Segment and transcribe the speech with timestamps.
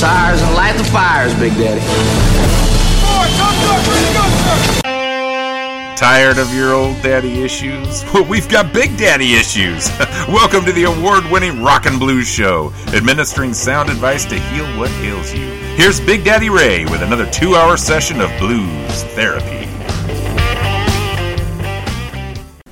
[0.00, 1.80] tires and light the fires, Big Daddy.
[5.94, 8.02] Tired of your old daddy issues?
[8.14, 9.90] Well, we've got big daddy issues.
[10.28, 14.90] Welcome to the award winning Rock and Blues Show, administering sound advice to heal what
[15.02, 15.46] ails you.
[15.76, 19.68] Here's Big Daddy Ray with another two hour session of blues therapy.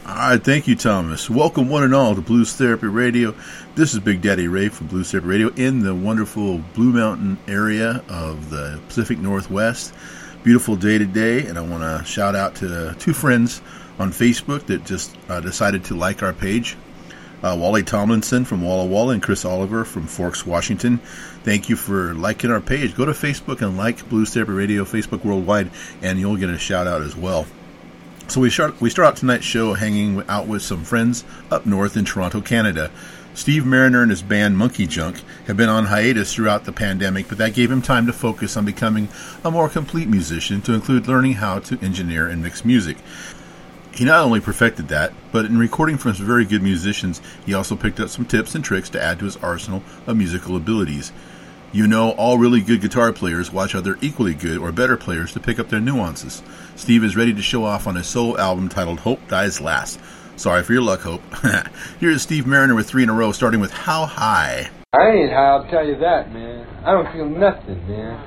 [0.06, 1.30] All right, thank you, Thomas.
[1.30, 3.36] Welcome, one and all, to Blues Therapy Radio.
[3.78, 8.02] This is Big Daddy Ray from Blue Therapy Radio in the wonderful Blue Mountain area
[8.08, 9.94] of the Pacific Northwest
[10.42, 13.62] beautiful day today, and I want to shout out to two friends
[14.00, 16.76] on Facebook that just uh, decided to like our page.
[17.40, 20.98] Uh, Wally Tomlinson from Walla Walla and Chris Oliver from Forks, Washington.
[21.44, 22.96] Thank you for liking our page.
[22.96, 25.70] Go to Facebook and like Blue Therapy Radio Facebook Worldwide,
[26.02, 27.46] and you'll get a shout out as well.
[28.26, 31.96] So we start we start out tonight's show hanging out with some friends up north
[31.96, 32.90] in Toronto, Canada.
[33.38, 37.54] Steve Marriner and his band MonkeyJunk have been on hiatus throughout the pandemic, but that
[37.54, 39.06] gave him time to focus on becoming
[39.44, 42.96] a more complete musician, to include learning how to engineer and mix music.
[43.92, 47.76] He not only perfected that, but in recording from some very good musicians, he also
[47.76, 51.12] picked up some tips and tricks to add to his arsenal of musical abilities.
[51.70, 55.40] You know, all really good guitar players watch other equally good or better players to
[55.40, 56.42] pick up their nuances.
[56.74, 60.00] Steve is ready to show off on his solo album titled Hope Dies Last.
[60.38, 61.20] Sorry for your luck, Hope.
[61.98, 64.70] Here's Steve Marriner with three in a row, starting with How High.
[64.92, 66.64] I ain't high, I'll tell you that, man.
[66.84, 68.20] I don't feel nothing, man.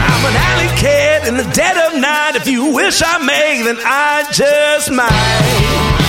[0.00, 2.36] I'm an alley cat in the dead of night.
[2.36, 6.07] If you wish I may, then I just might.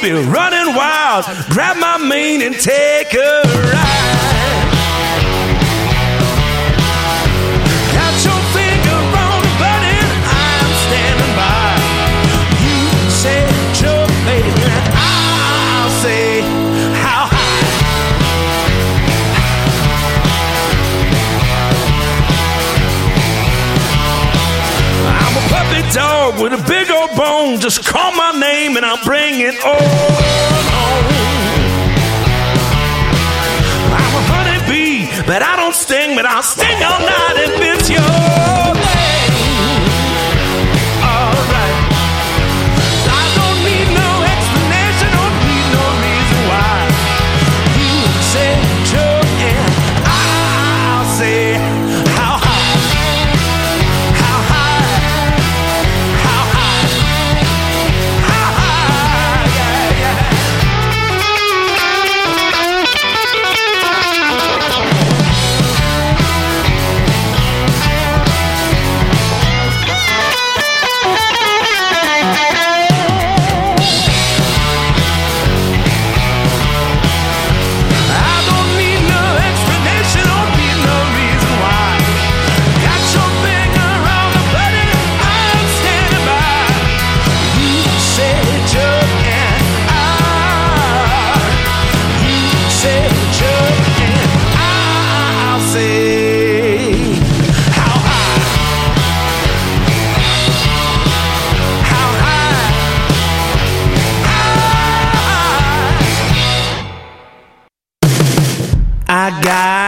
[0.00, 1.24] Baby running wild.
[1.50, 4.26] Grab my mane and take a ride.
[7.96, 11.76] Got your finger on the button, I'm standing by.
[12.60, 12.76] You
[14.26, 16.42] baby, and I'll say
[17.00, 17.66] how high.
[25.08, 27.60] I'm a puppy dog with a big old bone.
[27.60, 28.32] Just call my
[28.76, 29.80] and I'll bring it on.
[33.88, 37.85] I'm a honeybee, but I don't sting, but I'll sting all night if it's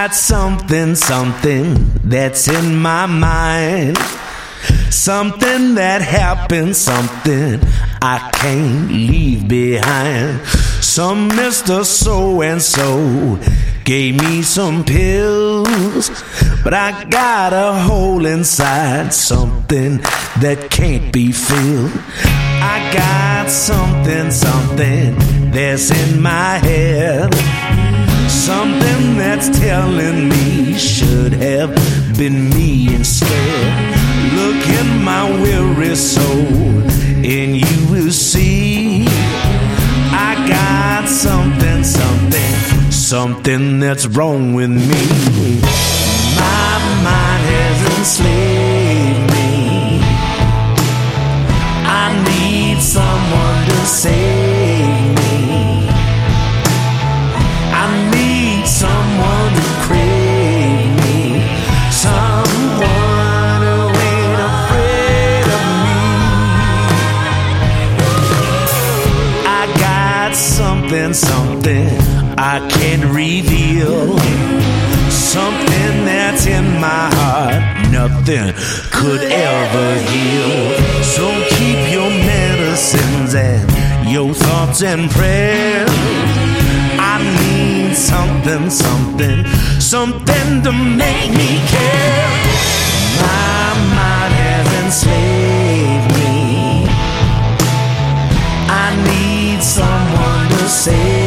[0.09, 3.99] got something, something that's in my mind.
[4.91, 7.61] Something that happened, something
[8.01, 10.47] I can't leave behind.
[10.81, 11.85] Some Mr.
[11.85, 13.39] So and so
[13.85, 16.09] gave me some pills,
[16.65, 19.99] but I got a hole inside, something
[20.41, 21.93] that can't be filled.
[22.15, 27.78] I got something, something that's in my head.
[28.47, 31.75] Something that's telling me should have
[32.17, 33.97] been me instead.
[34.35, 36.83] Look in my weary soul,
[37.35, 39.07] and you will see
[40.11, 45.05] I got something, something, something that's wrong with me.
[46.41, 50.01] My mind has enslaved me.
[51.85, 54.38] I need someone to save
[72.41, 74.17] I can't reveal.
[75.11, 77.91] something that's in my heart.
[77.91, 78.55] Nothing
[78.93, 81.03] could ever heal.
[81.03, 81.27] So
[81.57, 85.91] keep your medicines and your thoughts and prayers.
[87.13, 89.45] I need something, something,
[89.81, 92.31] something to make me care.
[93.19, 93.67] My
[93.99, 96.87] mind has enslaved me.
[98.71, 101.18] I need someone to save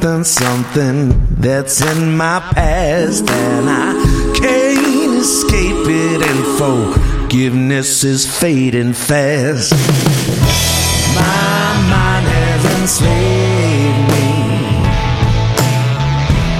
[0.00, 3.92] something, something that's in my past, and I
[4.34, 6.22] can't escape it.
[6.22, 9.72] And forgiveness is fading fast.
[11.14, 14.28] My mind has enslaved me.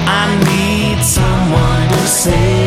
[0.06, 2.62] I need someone to save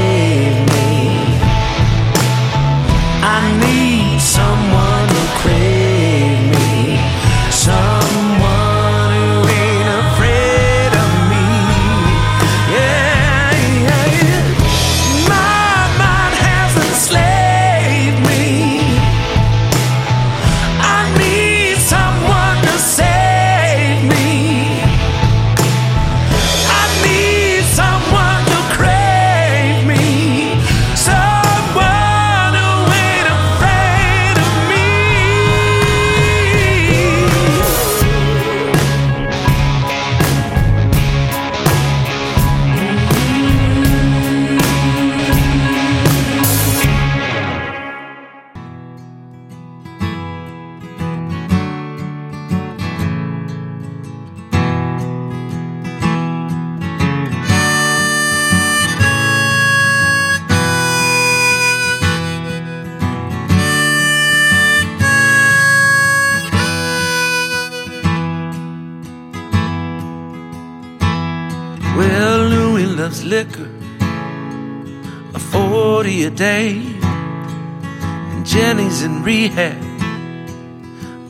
[76.35, 76.81] day.
[77.01, 79.81] And Jenny's in rehab,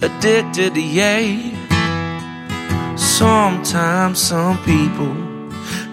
[0.02, 1.54] addicted to yay.
[2.98, 5.14] Sometimes some people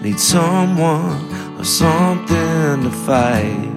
[0.01, 3.69] need someone or something to fight.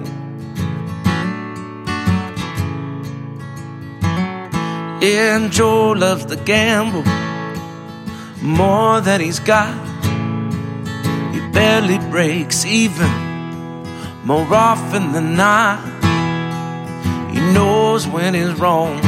[5.03, 7.05] And Joe loves to gamble
[8.41, 9.75] more than he's got.
[11.33, 13.26] He barely breaks even
[14.27, 15.79] more often than not.
[17.33, 18.99] He knows when he's wrong,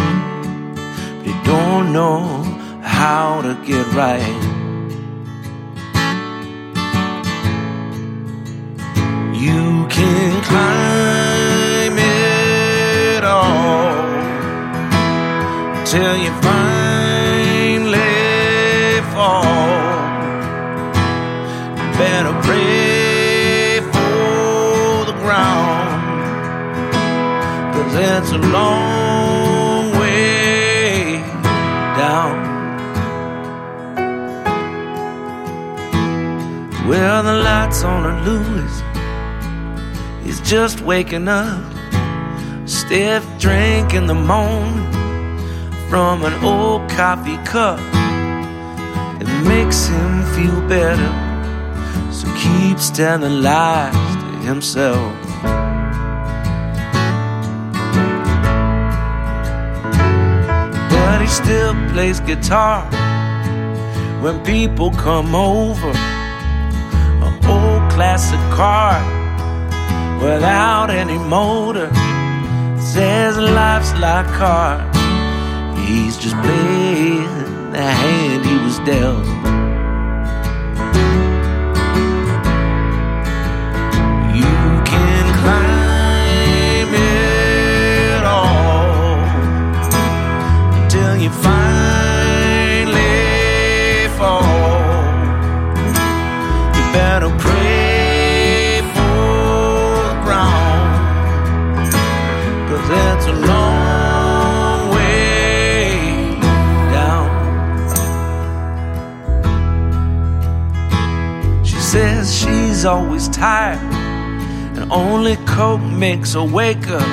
[1.18, 2.42] but he don't know
[2.82, 4.42] how to get right.
[9.36, 13.96] You can climb it all
[15.84, 16.69] till you finally
[28.32, 31.20] it's a long way
[31.98, 32.38] down.
[36.88, 38.84] Well, the lights on a Lewis
[40.28, 41.64] is just waking up,
[42.68, 44.86] stiff drink in the morning
[45.90, 47.80] from an old coffee cup.
[49.20, 51.12] It makes him feel better,
[52.12, 55.29] so keeps telling lies to himself.
[61.30, 62.82] Still plays guitar
[64.22, 65.92] when people come over.
[67.26, 69.00] An old classic car
[70.22, 71.90] without any motor.
[72.80, 74.80] Says life's like car.
[75.86, 79.29] He's just playing the hand he was dealt.
[112.80, 113.78] She's always tired,
[114.78, 117.12] and only Coke makes her wake up.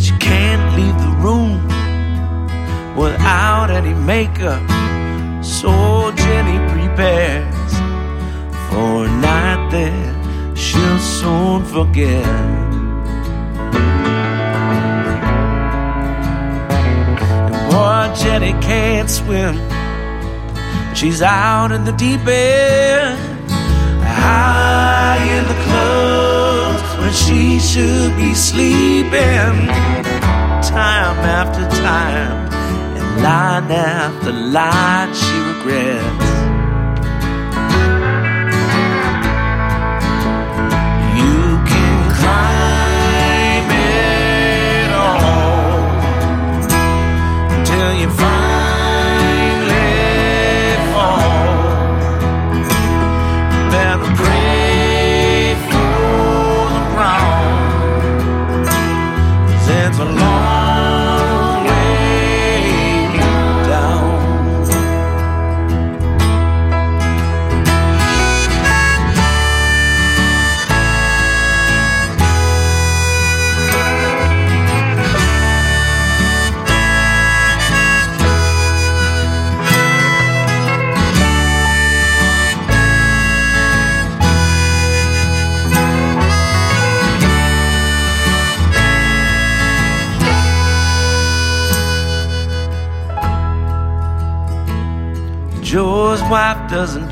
[0.00, 1.62] She can't leave the room
[2.96, 4.62] without any makeup.
[5.44, 7.72] So Jenny prepares
[8.70, 12.24] for a night that she'll soon forget.
[18.22, 19.56] Jenny can't swim.
[20.94, 23.25] She's out in the deep end,
[24.26, 29.54] high in the clubs when she should be sleeping.
[30.76, 32.38] Time after time,
[32.98, 36.25] and line after line, she regrets.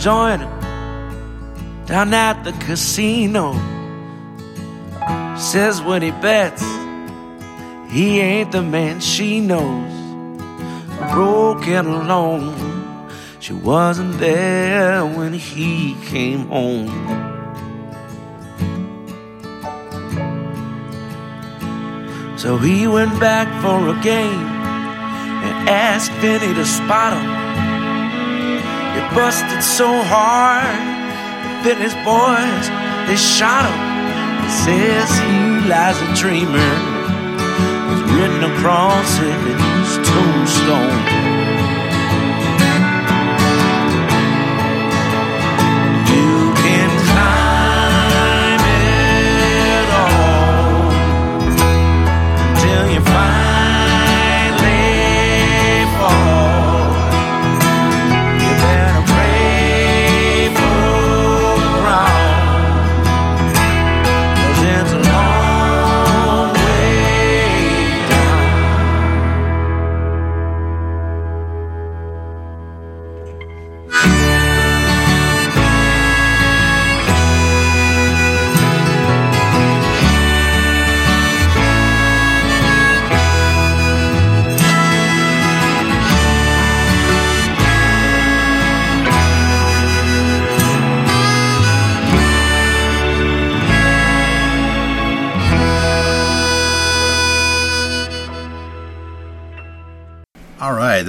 [0.07, 3.53] Wife doesn't join him down at the casino.
[5.37, 6.63] Says when he bets,
[7.93, 9.93] he ain't the man she knows.
[11.13, 13.09] Broken alone,
[13.41, 16.89] she wasn't there when he came home.
[22.39, 24.49] So he went back for a game
[25.45, 27.44] and asked Vinny to spot him.
[29.15, 30.75] Busted so hard,
[31.63, 32.67] the Vinny's boys,
[33.07, 33.79] they shot him.
[34.45, 36.73] It says he lies a dreamer.
[37.93, 41.14] It's written across his tombstone.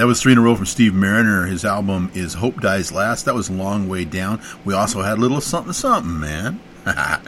[0.05, 1.47] That was three in a row from Steve Marriner.
[1.47, 3.25] His album is Hope Dies Last.
[3.25, 4.39] That was a long way down.
[4.63, 6.59] We also had a little something something, man.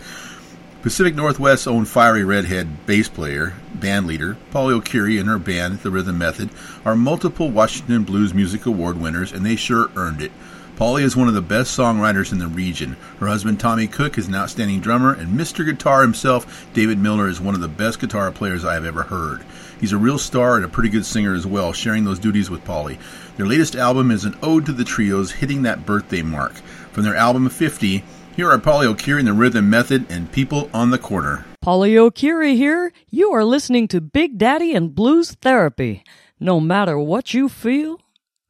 [0.83, 5.89] Pacific Northwest's own fiery redhead bass player, band leader, Polly O'Keefe and her band, The
[5.89, 6.51] Rhythm Method,
[6.85, 10.31] are multiple Washington Blues Music Award winners, and they sure earned it.
[10.75, 12.95] Polly is one of the best songwriters in the region.
[13.19, 15.65] Her husband Tommy Cook is an outstanding drummer, and Mr.
[15.65, 19.43] Guitar himself, David Miller, is one of the best guitar players I have ever heard.
[19.79, 22.65] He's a real star and a pretty good singer as well, sharing those duties with
[22.65, 22.97] Polly.
[23.37, 26.55] Their latest album is an ode to the trios hitting that birthday mark.
[26.91, 28.03] From their album 50,
[28.35, 31.45] here are Polly O'Keefe and the Rhythm Method and People on the Corner.
[31.61, 32.91] Polly O'Keefe here.
[33.09, 36.03] You are listening to Big Daddy and Blues Therapy.
[36.39, 37.99] No matter what you feel,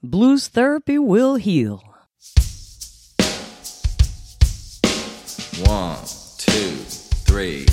[0.03, 1.83] Blues Therapy will heal.
[5.65, 5.97] One,
[6.37, 6.75] two,
[7.25, 7.65] three,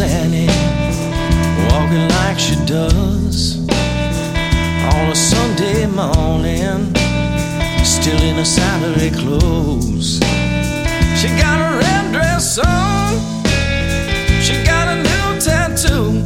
[0.00, 0.46] Annie,
[1.70, 6.94] walking like she does on a Sunday morning,
[7.84, 10.20] still in her Saturday clothes.
[11.18, 13.18] She got a red dress on,
[14.40, 16.22] she got a new tattoo,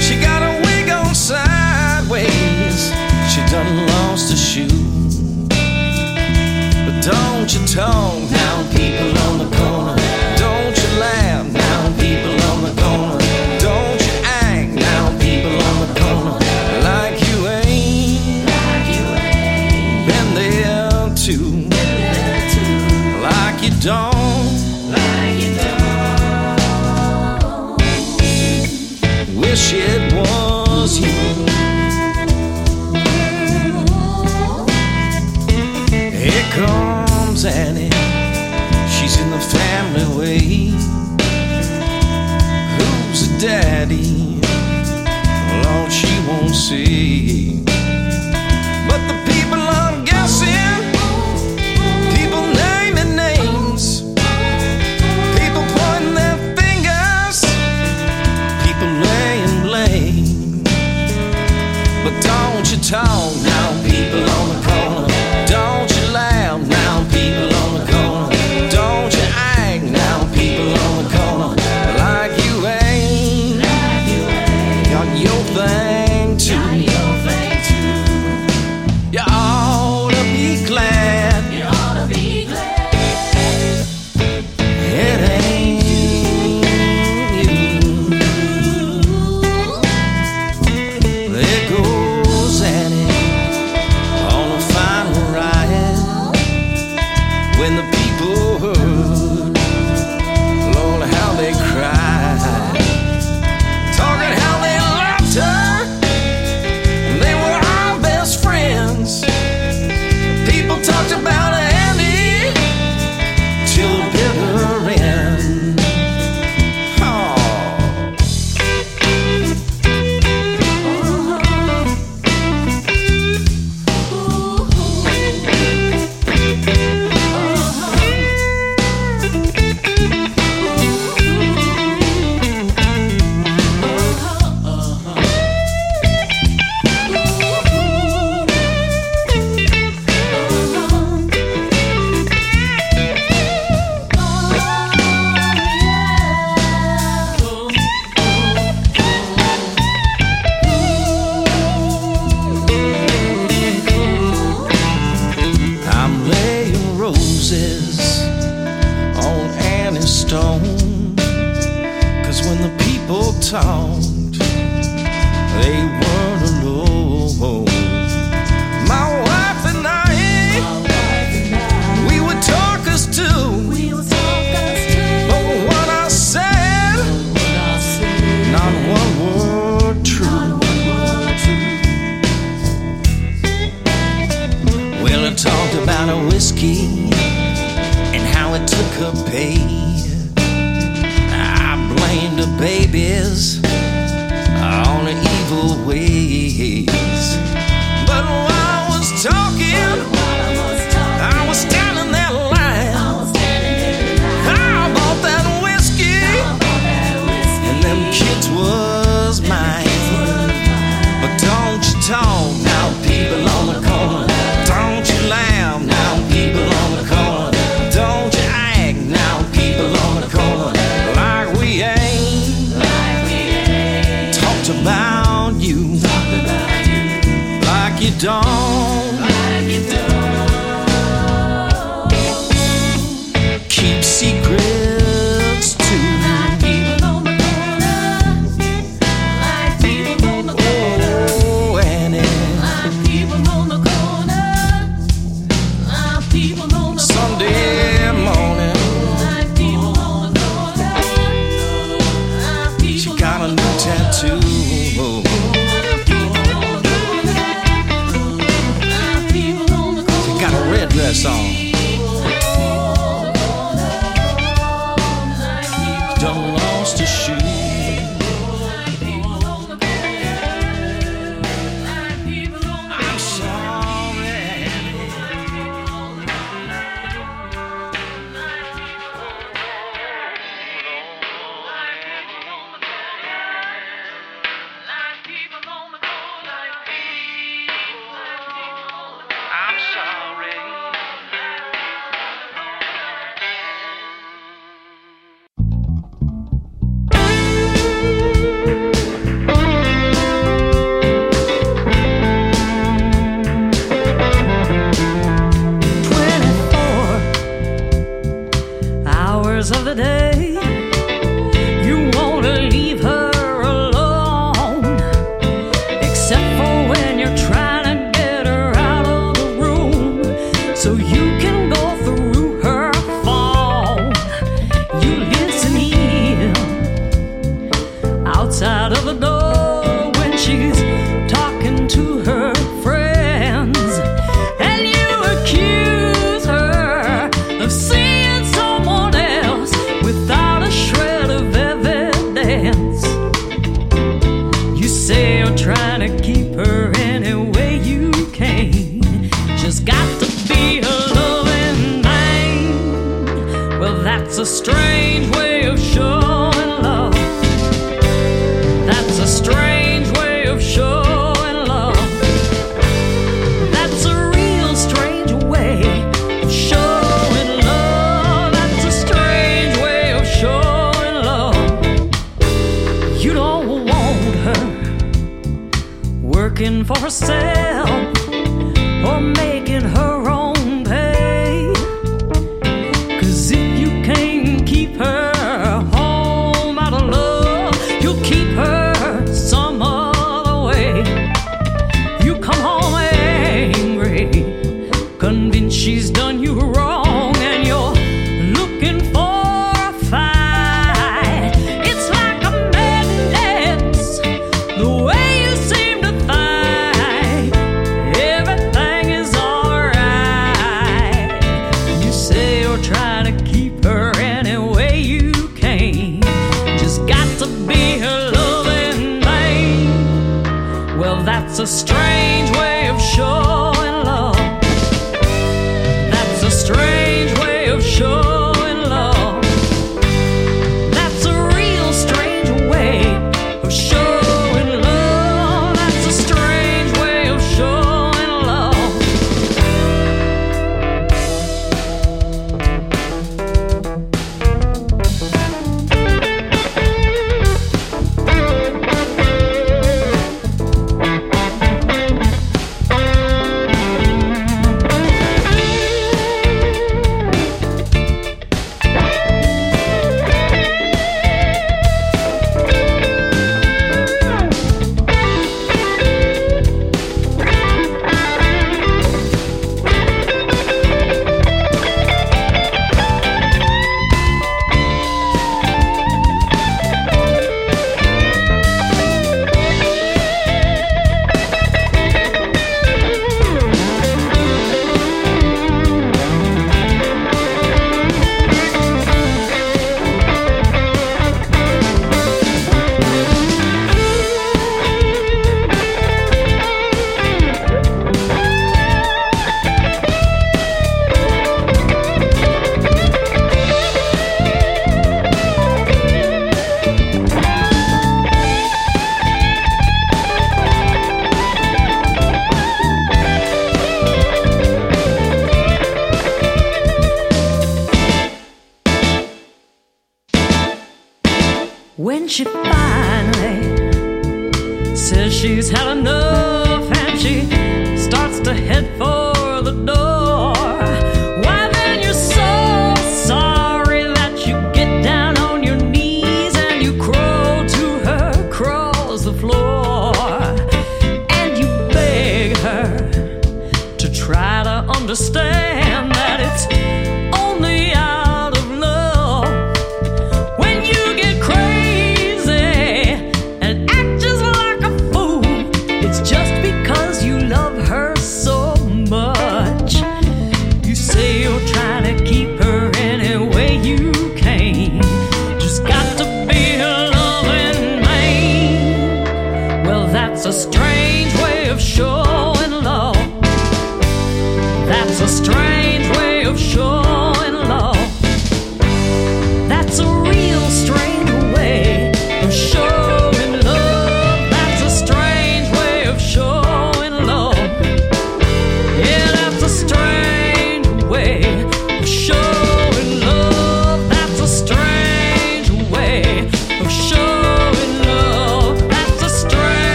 [0.00, 2.92] she got a wig on sideways,
[3.28, 4.68] she done lost a shoe.
[6.86, 8.11] But don't you talk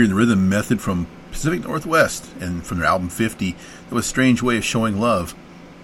[0.00, 3.52] hearing the rhythm method from Pacific Northwest and from their album 50.
[3.52, 5.34] That was Strange Way of Showing Love.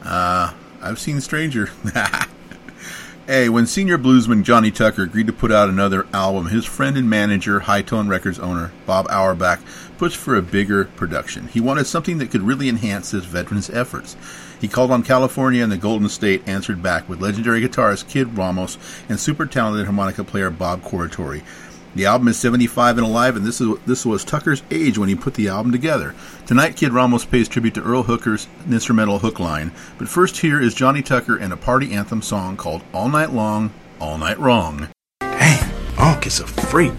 [0.03, 1.69] Uh, I've seen Stranger.
[3.27, 7.11] hey, when senior bluesman Johnny Tucker agreed to put out another album, his friend and
[7.11, 9.61] manager, High Tone Records owner Bob Auerbach,
[9.99, 11.49] pushed for a bigger production.
[11.49, 14.17] He wanted something that could really enhance his veteran's efforts.
[14.63, 18.79] He called on California and the Golden State answered back with legendary guitarist Kid Ramos
[19.11, 21.43] and super talented harmonica player Bob Corritore.
[21.97, 25.15] The album is 75 and alive, and this is this was Tucker's age when he
[25.15, 26.15] put the album together.
[26.45, 29.73] Tonight, Kid Ramos pays tribute to Earl Hooker's instrumental hook line.
[29.97, 33.73] But first, here is Johnny Tucker and a party anthem song called All Night Long,
[33.99, 34.91] All Night Wrong.
[35.23, 35.57] Hey,
[35.97, 36.93] Onk is a freak.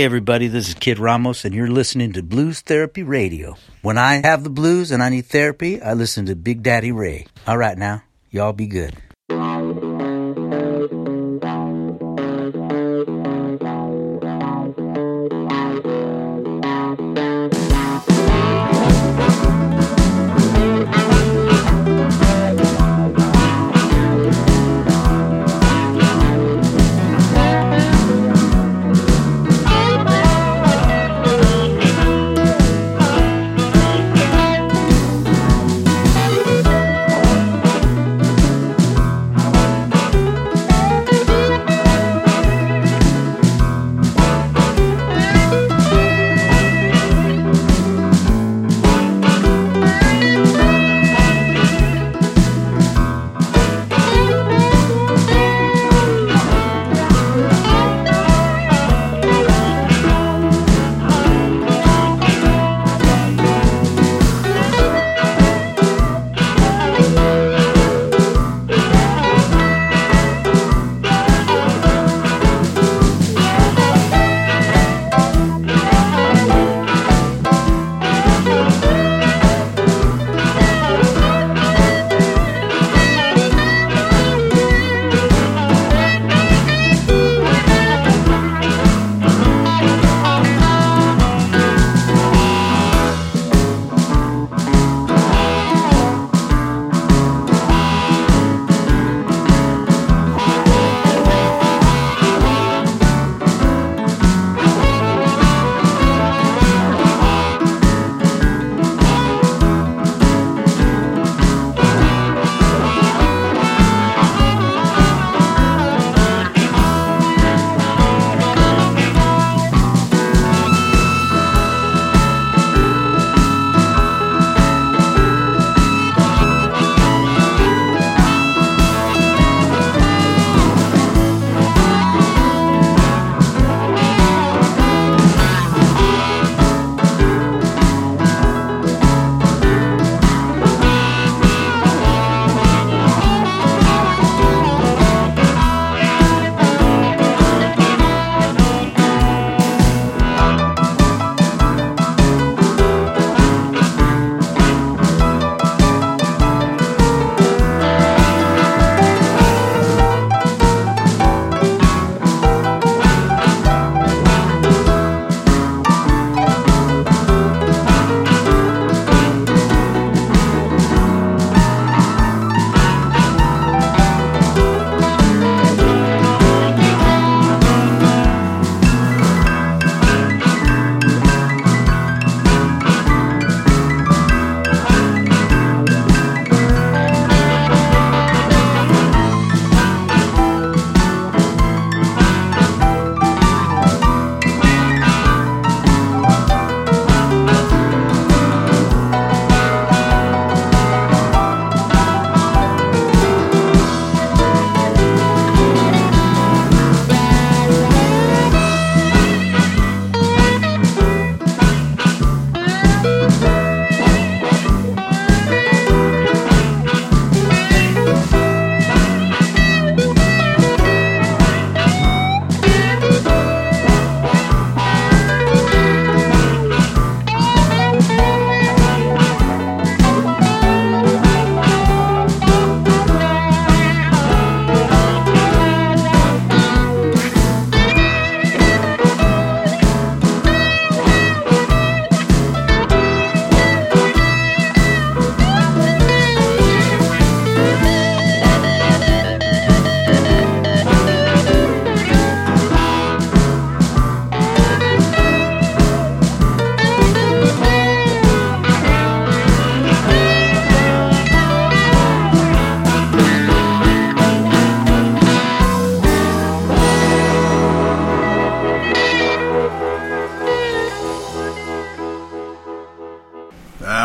[0.00, 3.56] Hey, everybody, this is Kid Ramos, and you're listening to Blues Therapy Radio.
[3.82, 7.26] When I have the blues and I need therapy, I listen to Big Daddy Ray.
[7.46, 8.96] All right, now, y'all be good.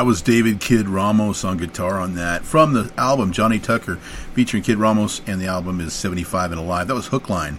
[0.05, 3.95] That was David Kid Ramos on guitar on that from the album Johnny Tucker
[4.35, 6.87] featuring Kid Ramos, and the album is 75 and Alive.
[6.87, 7.57] That was Hookline.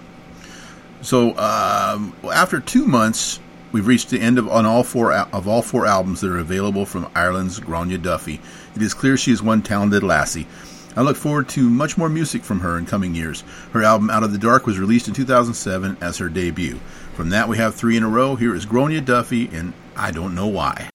[1.03, 3.41] So um, after two months,
[3.73, 6.87] we've reached the end of on all four of all four albums that are available
[6.87, 8.41] from Ireland's Grainne Duffy.
[8.77, 10.47] It is clear she is one talented lassie.
[10.95, 13.43] I look forward to much more music from her in coming years.
[13.73, 16.77] Her album Out of the Dark was released in 2007 as her debut.
[17.15, 18.37] From that, we have three in a row.
[18.37, 20.86] Here is Grainne Duffy, and I don't know why.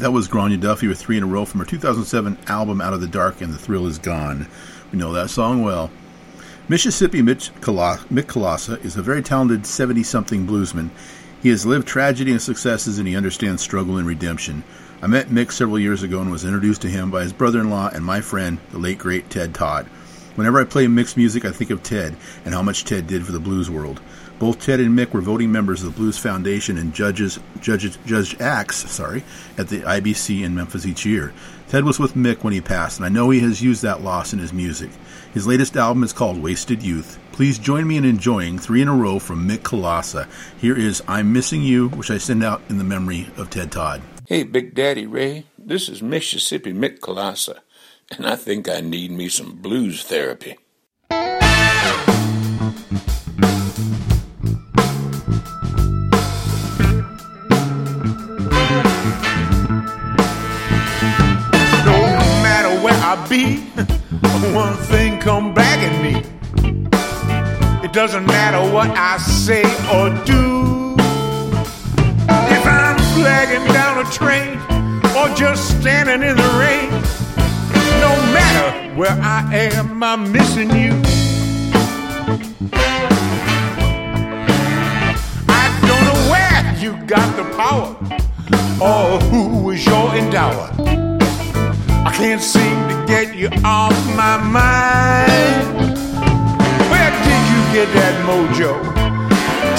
[0.00, 3.02] That was Grainne Duffy with three in a row from her 2007 album Out of
[3.02, 4.48] the Dark and the Thrill Is Gone.
[4.90, 5.90] We know that song well.
[6.70, 10.88] Mississippi Mitch Cala- Mick Kolassa is a very talented 70 something bluesman.
[11.42, 14.64] He has lived tragedy and successes and he understands struggle and redemption.
[15.02, 17.68] I met Mick several years ago and was introduced to him by his brother in
[17.68, 19.84] law and my friend, the late great Ted Todd.
[20.34, 23.32] Whenever I play Mick's music, I think of Ted and how much Ted did for
[23.32, 24.00] the blues world.
[24.40, 28.40] Both Ted and Mick were voting members of the Blues Foundation and judges, judges, Judge
[28.40, 29.22] Acts, sorry,
[29.58, 31.34] at the IBC in Memphis each year.
[31.68, 34.32] Ted was with Mick when he passed, and I know he has used that loss
[34.32, 34.88] in his music.
[35.34, 37.18] His latest album is called Wasted Youth.
[37.32, 40.26] Please join me in enjoying three in a row from Mick Kolassa.
[40.58, 44.00] Here is I'm Missing You, which I send out in the memory of Ted Todd.
[44.26, 47.58] Hey, Big Daddy Ray, this is Mississippi Mick Kolassa,
[48.10, 50.56] and I think I need me some blues therapy.
[63.10, 63.56] I be,
[64.54, 66.22] one thing come back at me.
[67.84, 70.94] It doesn't matter what I say or do.
[72.54, 74.58] If I'm flagging down a train
[75.18, 76.88] or just standing in the rain,
[77.98, 80.92] no matter where I am, I'm missing you.
[85.48, 87.96] I don't know where you got the power
[88.80, 91.09] or who was your endower.
[92.02, 95.66] I can't seem to get you off my mind.
[96.90, 98.72] Where did you get that mojo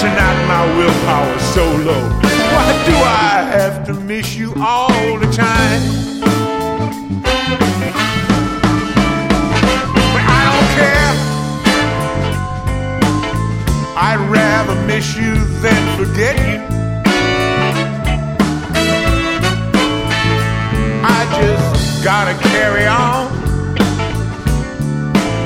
[0.00, 2.04] to knock my willpower so low?
[2.54, 5.82] Why do I have to miss you all the time?
[10.14, 11.12] But I don't care.
[13.96, 16.60] I'd rather miss you than forget you.
[21.04, 23.28] I just gotta carry on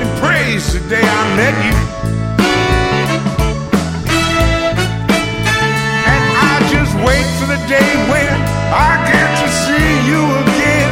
[0.01, 1.75] and praise the day I met you.
[6.11, 8.33] And I just wait for the day when
[8.73, 10.91] I get to see you again.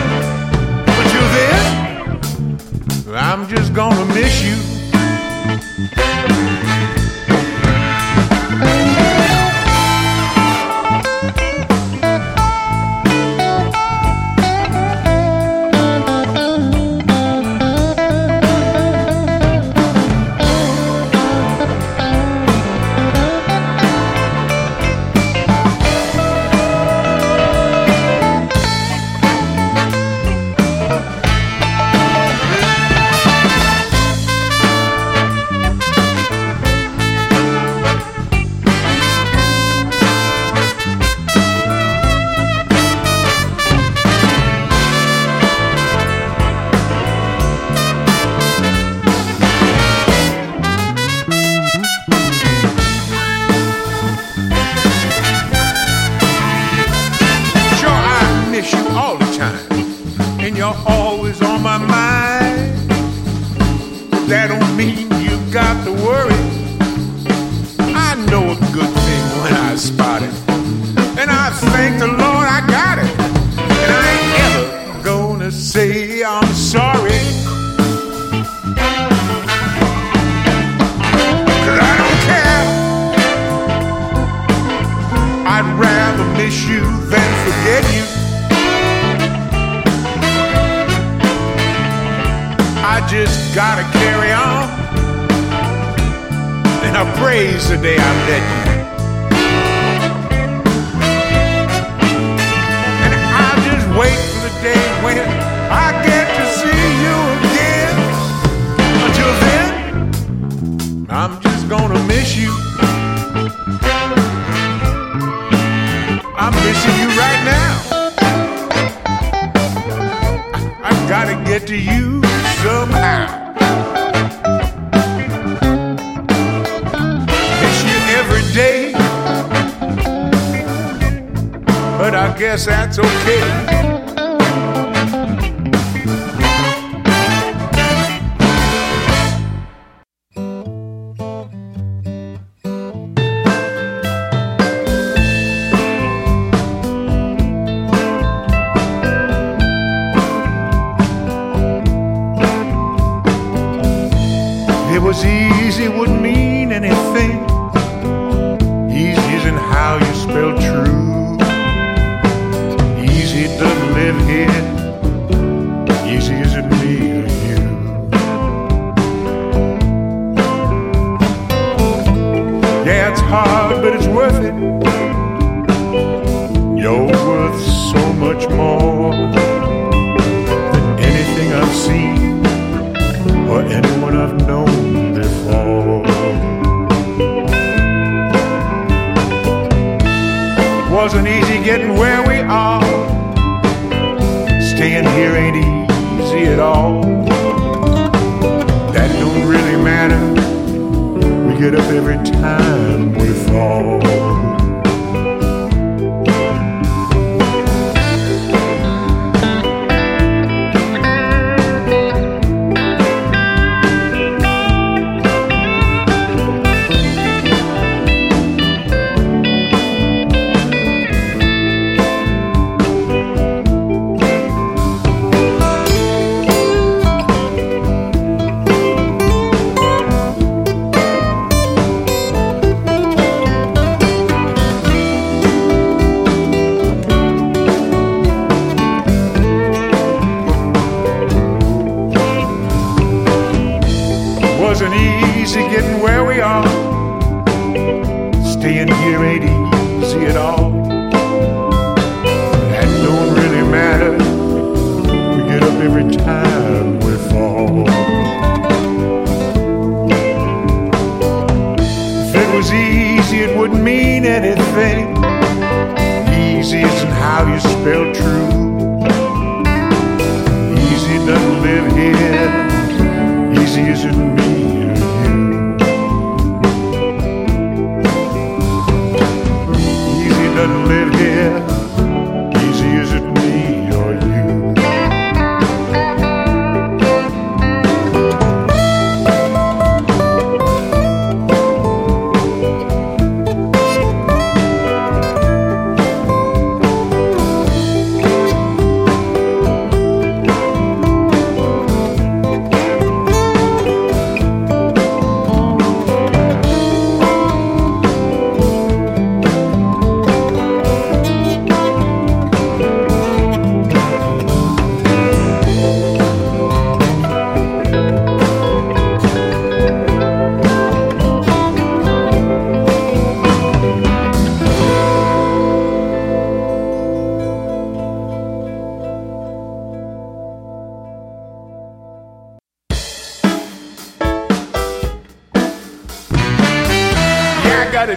[0.86, 4.76] But till then, I'm just gonna miss you.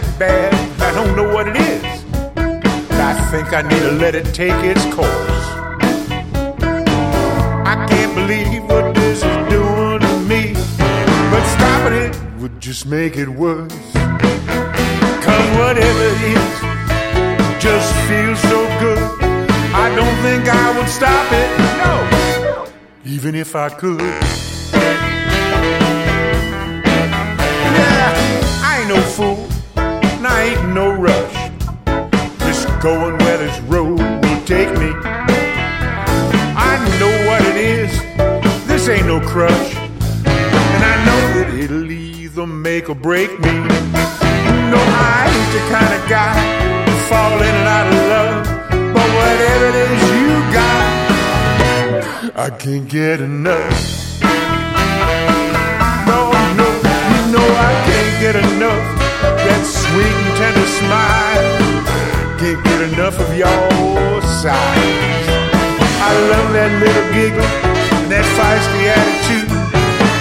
[0.03, 0.53] It bad.
[0.81, 2.03] I don't know what it is.
[2.33, 5.45] But I think I need to let it take its course.
[7.71, 10.53] I can't believe what this is doing to me.
[11.31, 13.93] But stopping it would just make it worse.
[15.25, 16.49] Cause whatever it is,
[17.61, 18.99] just feels so good.
[19.73, 21.49] I don't think I would stop it.
[21.83, 21.93] No.
[23.05, 24.01] Even if I could.
[27.75, 28.13] Yeah,
[28.63, 29.38] I ain't no fool,
[30.39, 31.35] ain't no rush.
[32.39, 34.91] Just going where this road will take me.
[36.69, 37.91] I know what it is,
[38.67, 39.75] this ain't no crush.
[40.75, 43.53] And I know that it'll either make or break me.
[44.73, 46.35] No, I ain't the kind of guy
[46.85, 48.37] to fall in and out of love.
[48.95, 50.85] But whatever it is you got,
[52.45, 53.75] I can't get enough.
[56.09, 56.19] No,
[56.59, 56.67] no,
[57.11, 58.78] you know I can't get enough.
[60.39, 61.59] Tender smile.
[62.39, 65.27] Can't get enough of your size.
[66.07, 69.51] I love that little giggle and that feisty attitude.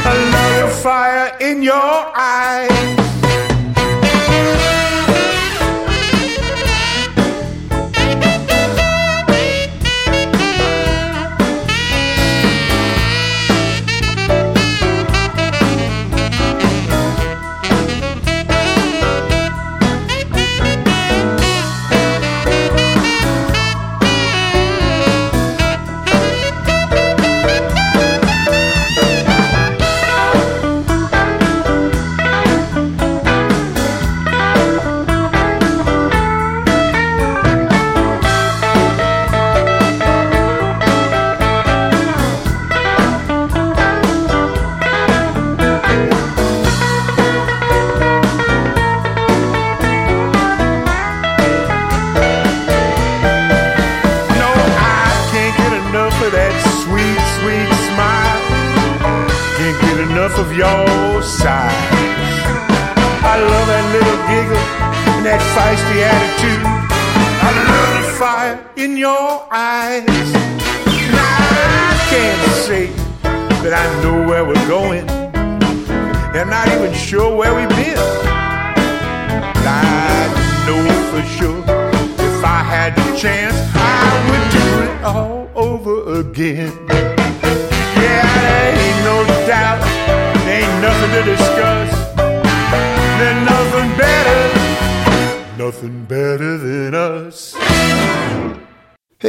[0.05, 3.18] I love the fire in your eyes.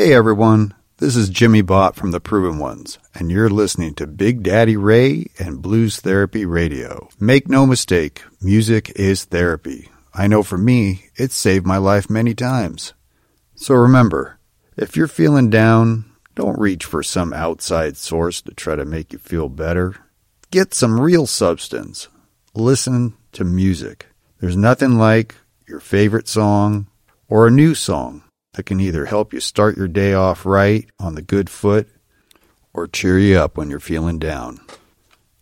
[0.09, 4.41] Hey everyone, this is Jimi Bott from The Proven Ones, and you're listening to Big
[4.41, 7.09] Daddy Ray and Blues Therapy Radio.
[7.19, 9.91] Make no mistake, music is therapy.
[10.11, 12.93] I know for me, it's saved my life many times.
[13.53, 14.39] So remember,
[14.75, 19.19] if you're feeling down, don't reach for some outside source to try to make you
[19.19, 19.95] feel better.
[20.49, 22.07] Get some real substance.
[22.55, 24.07] Listen to music.
[24.39, 25.35] There's nothing like
[25.67, 26.87] your favorite song
[27.27, 28.23] or a new song
[28.53, 31.87] that can either help you start your day off right on the good foot
[32.73, 34.59] or cheer you up when you're feeling down.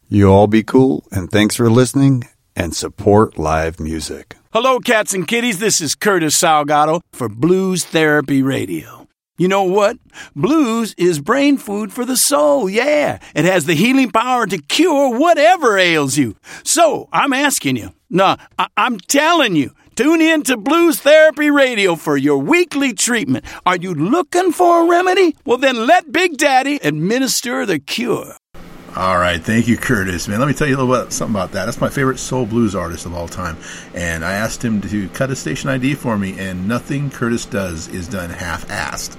[0.09, 2.23] You all be cool, and thanks for listening
[2.55, 4.35] and support live music.
[4.53, 5.59] Hello, cats and kitties.
[5.59, 9.07] This is Curtis Salgado for Blues Therapy Radio.
[9.37, 9.97] You know what?
[10.35, 12.67] Blues is brain food for the soul.
[12.67, 13.19] Yeah.
[13.35, 16.35] It has the healing power to cure whatever ails you.
[16.63, 17.93] So I'm asking you.
[18.09, 19.73] No, I- I'm telling you.
[19.97, 23.43] Tune in to Blues Therapy Radio for your weekly treatment.
[23.65, 25.35] Are you looking for a remedy?
[25.43, 28.35] Well, then let Big Daddy administer the cure.
[28.95, 30.27] All right, thank you, Curtis.
[30.27, 31.65] Man, let me tell you a little bit something about that.
[31.65, 33.57] That's my favorite soul blues artist of all time,
[33.95, 37.87] and I asked him to cut a station ID for me, and nothing Curtis does
[37.87, 39.17] is done half-assed.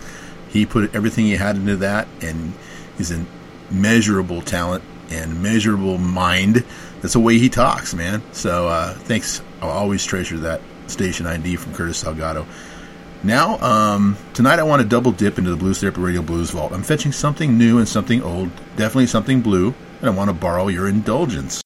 [0.48, 2.52] He put everything he had into that, and
[2.96, 3.26] he's a
[3.68, 6.64] measurable talent and measurable mind.
[7.00, 8.22] That's the way he talks, man.
[8.32, 9.42] So uh, thanks.
[9.60, 12.46] I'll always treasure that station ID from Curtis Salgado.
[13.24, 16.72] Now, um, tonight I want to double dip into the Blues Therapy Radio Blues Vault.
[16.72, 20.68] I'm fetching something new and something old, definitely something blue, and I want to borrow
[20.68, 21.60] your indulgence.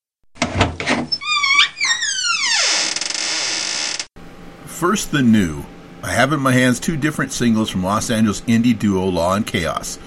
[4.65, 5.65] First, the new.
[6.03, 9.47] I have in my hands two different singles from Los Angeles indie duo Law and
[9.47, 9.99] Chaos.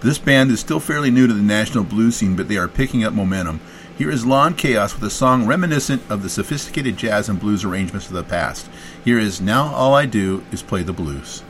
[0.00, 3.04] This band is still fairly new to the national blues scene, but they are picking
[3.04, 3.60] up momentum.
[3.98, 7.64] Here is Law and Chaos with a song reminiscent of the sophisticated jazz and blues
[7.64, 8.70] arrangements of the past.
[9.04, 11.42] Here is Now All I Do Is Play the Blues.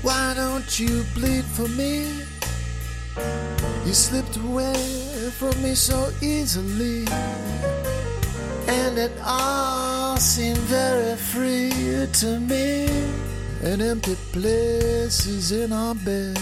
[0.00, 2.22] Why don't you bleed for me?
[3.84, 7.06] You slipped away from me so easily,
[8.66, 13.25] and it all seemed very free to me.
[13.66, 16.38] An empty place is in our bed,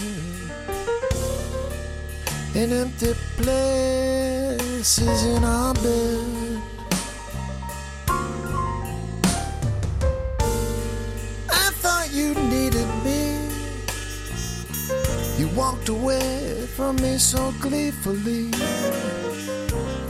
[2.53, 6.61] an empty place is in our bed.
[11.49, 13.49] I thought you needed me.
[15.39, 18.51] You walked away from me so gleefully.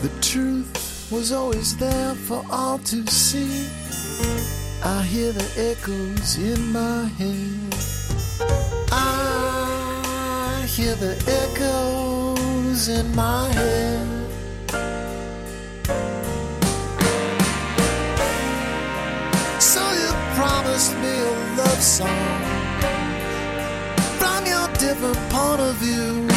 [0.01, 3.69] The truth was always there for all to see.
[4.87, 7.73] I hear the echoes in my head.
[8.91, 14.07] I hear the echoes in my head.
[19.59, 22.43] So you promised me a love song
[24.19, 26.27] from your different point of view.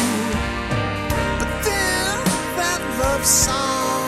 [1.39, 2.17] But then
[2.57, 3.98] that love song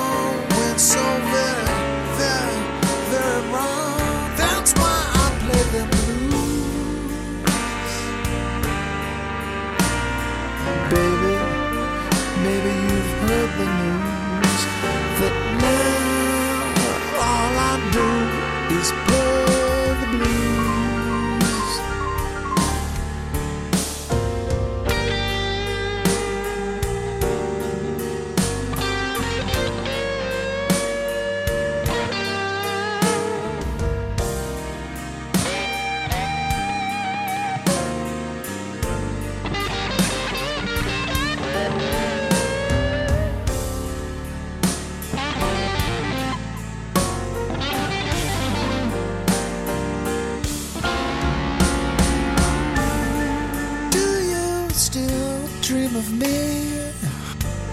[56.01, 56.91] of me?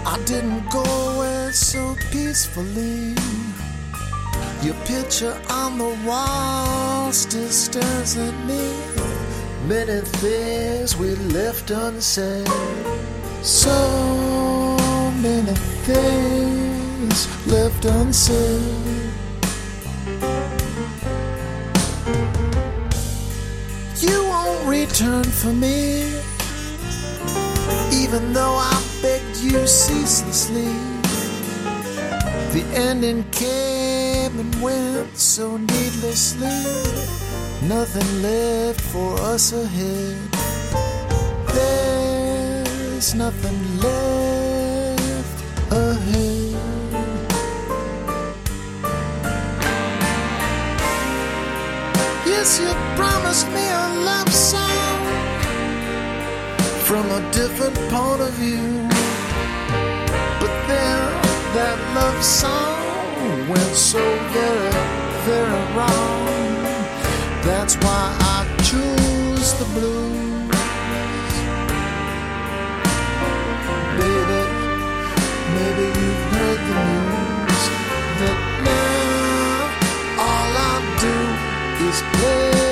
[0.05, 3.15] I didn't go away so peacefully.
[4.65, 8.65] Your picture on the wall still stares at me.
[9.67, 12.47] Many things we left unsaid.
[13.41, 13.77] So
[15.27, 15.55] many
[15.89, 17.17] things
[17.47, 19.09] left unsaid.
[24.05, 26.19] You won't return for me,
[28.09, 30.73] even though I begged you ceaselessly.
[32.53, 36.47] The ending came and went so needlessly.
[37.61, 40.17] Nothing left for us ahead.
[41.53, 45.39] There's nothing left
[45.71, 46.55] ahead.
[52.25, 54.98] Yes, you promised me a love song
[56.89, 58.65] from a different point of view.
[60.41, 60.97] But then
[61.53, 64.71] that love song went so very,
[65.29, 66.25] very wrong.
[67.45, 70.49] That's why I choose the blues.
[73.99, 74.41] Baby,
[75.57, 77.61] maybe you've heard the news
[78.19, 80.75] that now all I
[81.05, 81.17] do
[81.87, 82.68] is play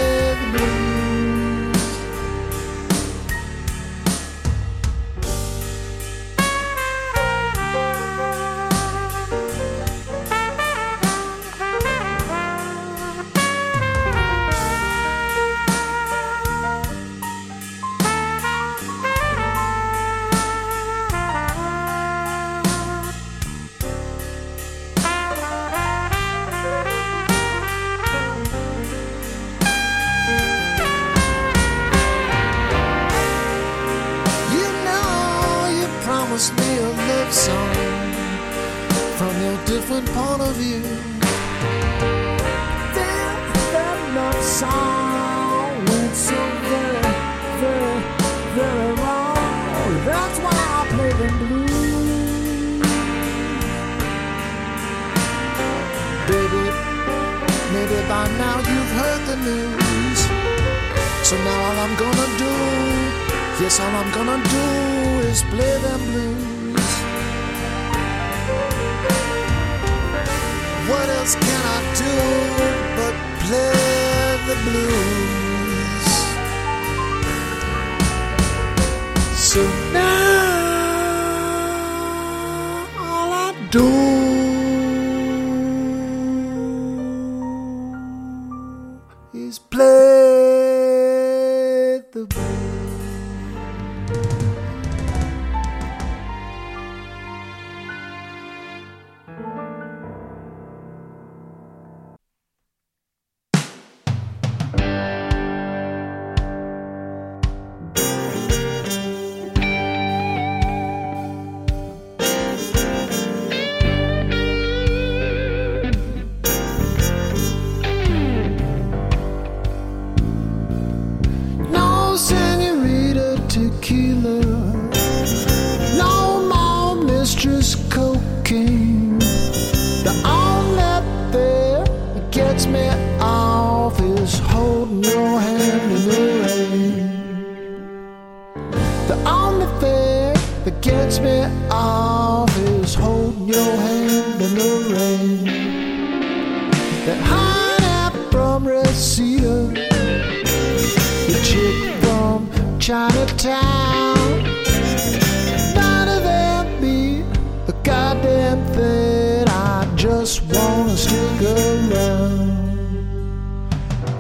[160.28, 162.74] just wanna stick around.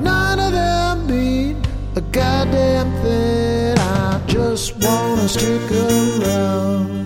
[0.01, 1.53] None of them be
[1.97, 3.77] a goddamn thing.
[3.77, 6.96] I just wanna stick around.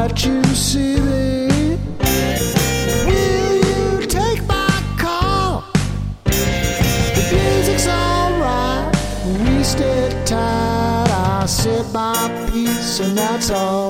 [0.00, 1.76] That you see me,
[3.06, 5.62] will you take my call?
[6.24, 8.96] The music's alright,
[9.26, 10.08] we stay.
[10.30, 11.44] I
[11.92, 13.89] my piece, and that's all.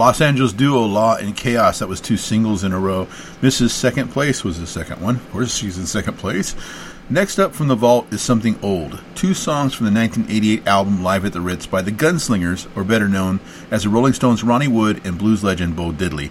[0.00, 1.80] Los Angeles duo Law and Chaos.
[1.80, 3.04] That was two singles in a row.
[3.42, 3.68] Mrs.
[3.68, 5.16] Second Place was the second one.
[5.16, 6.56] Of course, she's in second place.
[7.10, 9.02] Next up from the vault is something old.
[9.14, 13.08] Two songs from the 1988 album Live at the Ritz by the Gunslingers, or better
[13.08, 13.40] known
[13.70, 16.30] as the Rolling Stones' Ronnie Wood and blues legend Bo Diddley.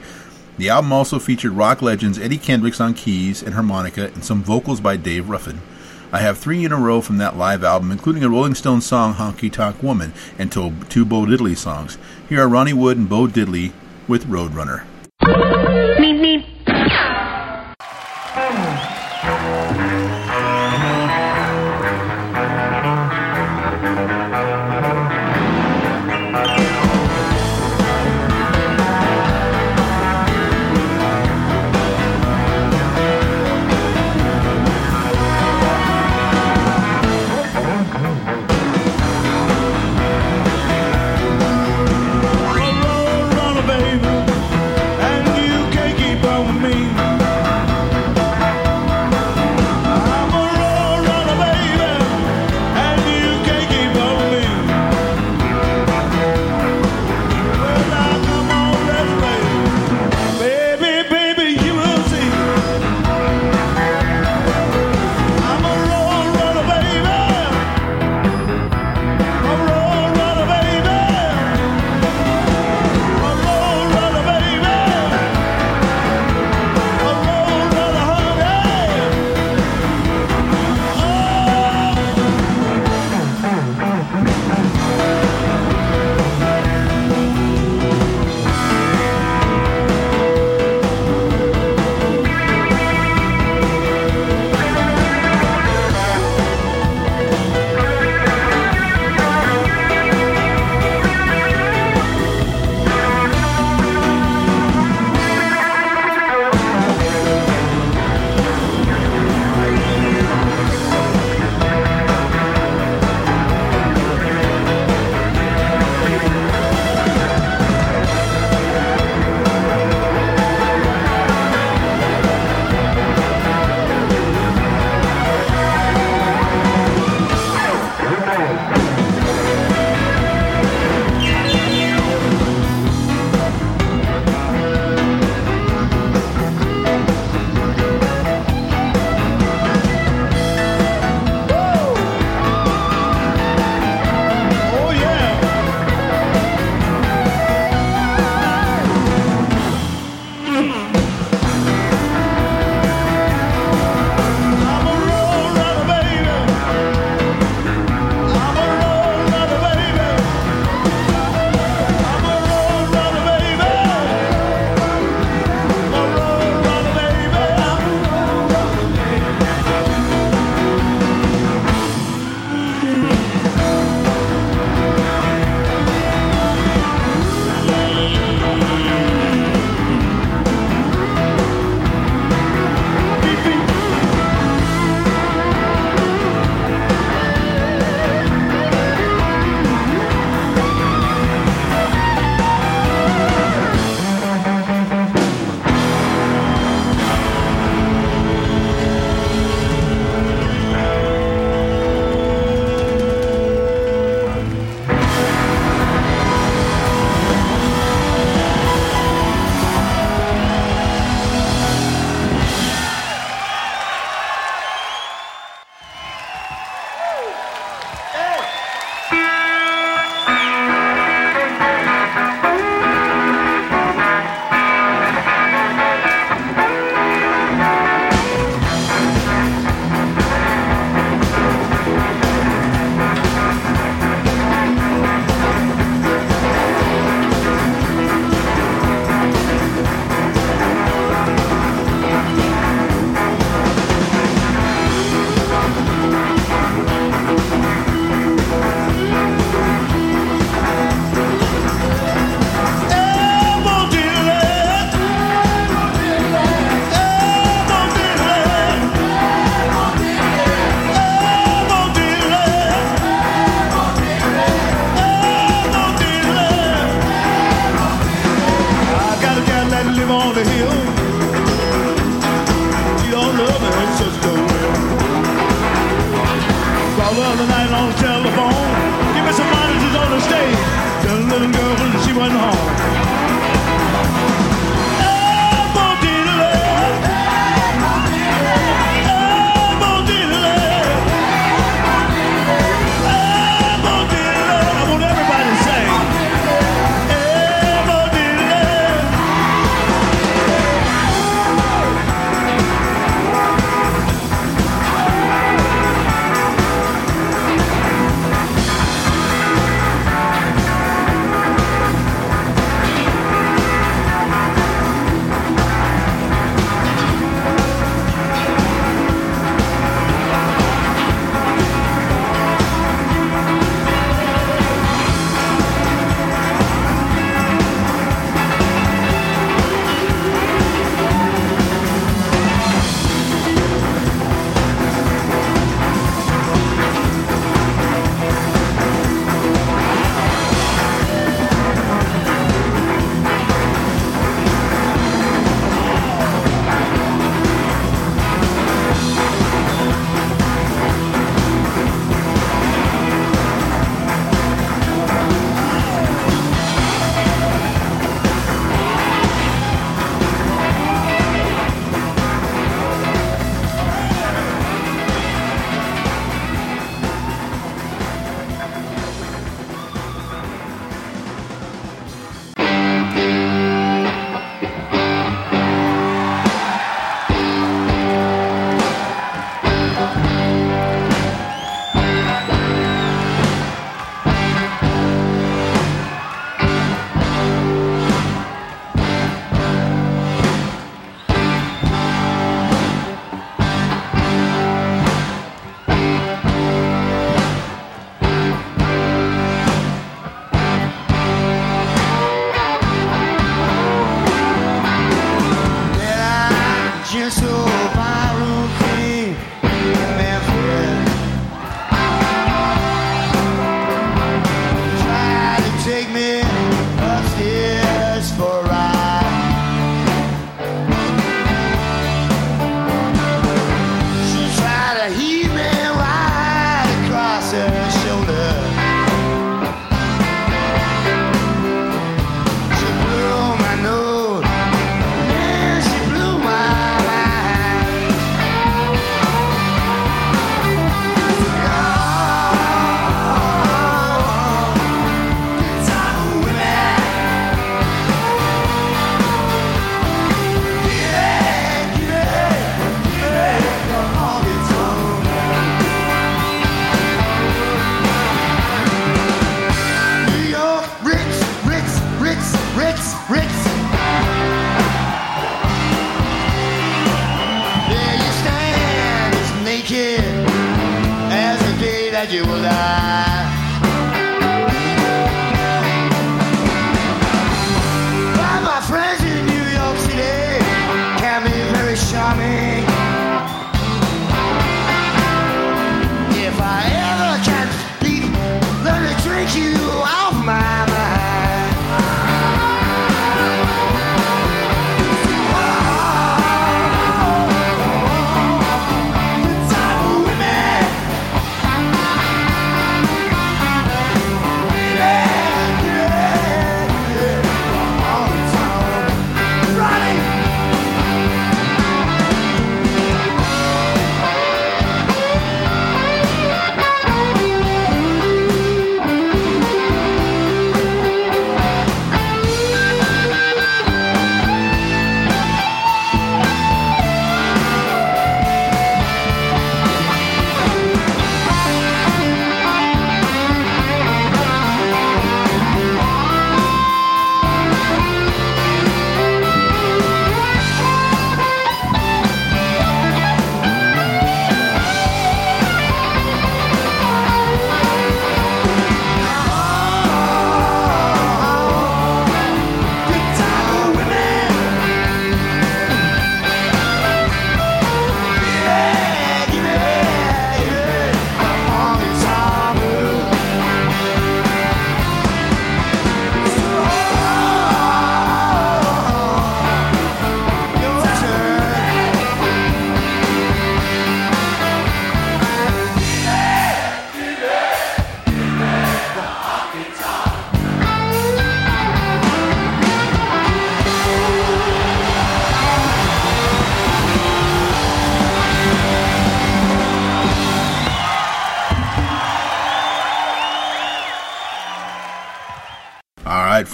[0.57, 4.81] The album also featured rock legends Eddie Kendricks on keys and harmonica and some vocals
[4.81, 5.61] by Dave Ruffin.
[6.11, 9.13] I have three in a row from that live album, including a Rolling Stones song,
[9.13, 11.99] Honky Tonk Woman, and two Bo Diddley songs.
[12.27, 13.73] Here are Ronnie Wood and Bo Diddley
[14.07, 14.85] with Roadrunner.
[15.21, 16.45] Roadrunner, baby,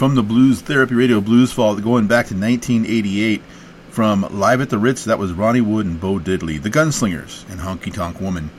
[0.05, 3.41] from the Blues Therapy Radio Blues Vault, going back to 1988,
[3.89, 7.59] from Live at the Ritz, that was Ronnie Wood and Bo Diddley, The Gunslingers, and
[7.59, 8.51] Honky Tonk Woman.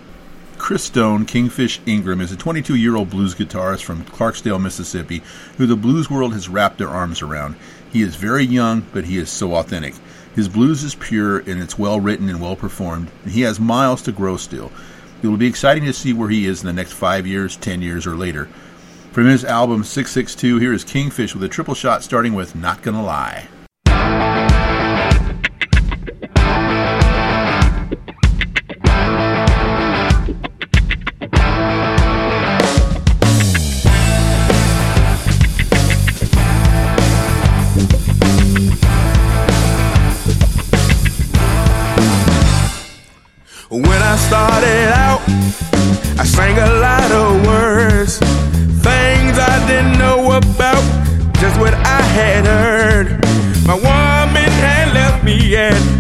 [0.58, 5.22] Christone, Kingfish Ingram, is a 22 year old blues guitarist from Clarksdale, Mississippi,
[5.56, 7.54] who the blues world has wrapped their arms around.
[7.92, 9.94] He is very young, but he is so authentic.
[10.34, 14.02] His blues is pure and it's well written and well performed, and he has miles
[14.02, 14.72] to grow still.
[15.22, 17.82] It will be exciting to see where he is in the next five years, ten
[17.82, 18.48] years, or later.
[19.16, 23.02] From his album 662, here is Kingfish with a triple shot starting with Not Gonna
[23.02, 23.48] Lie.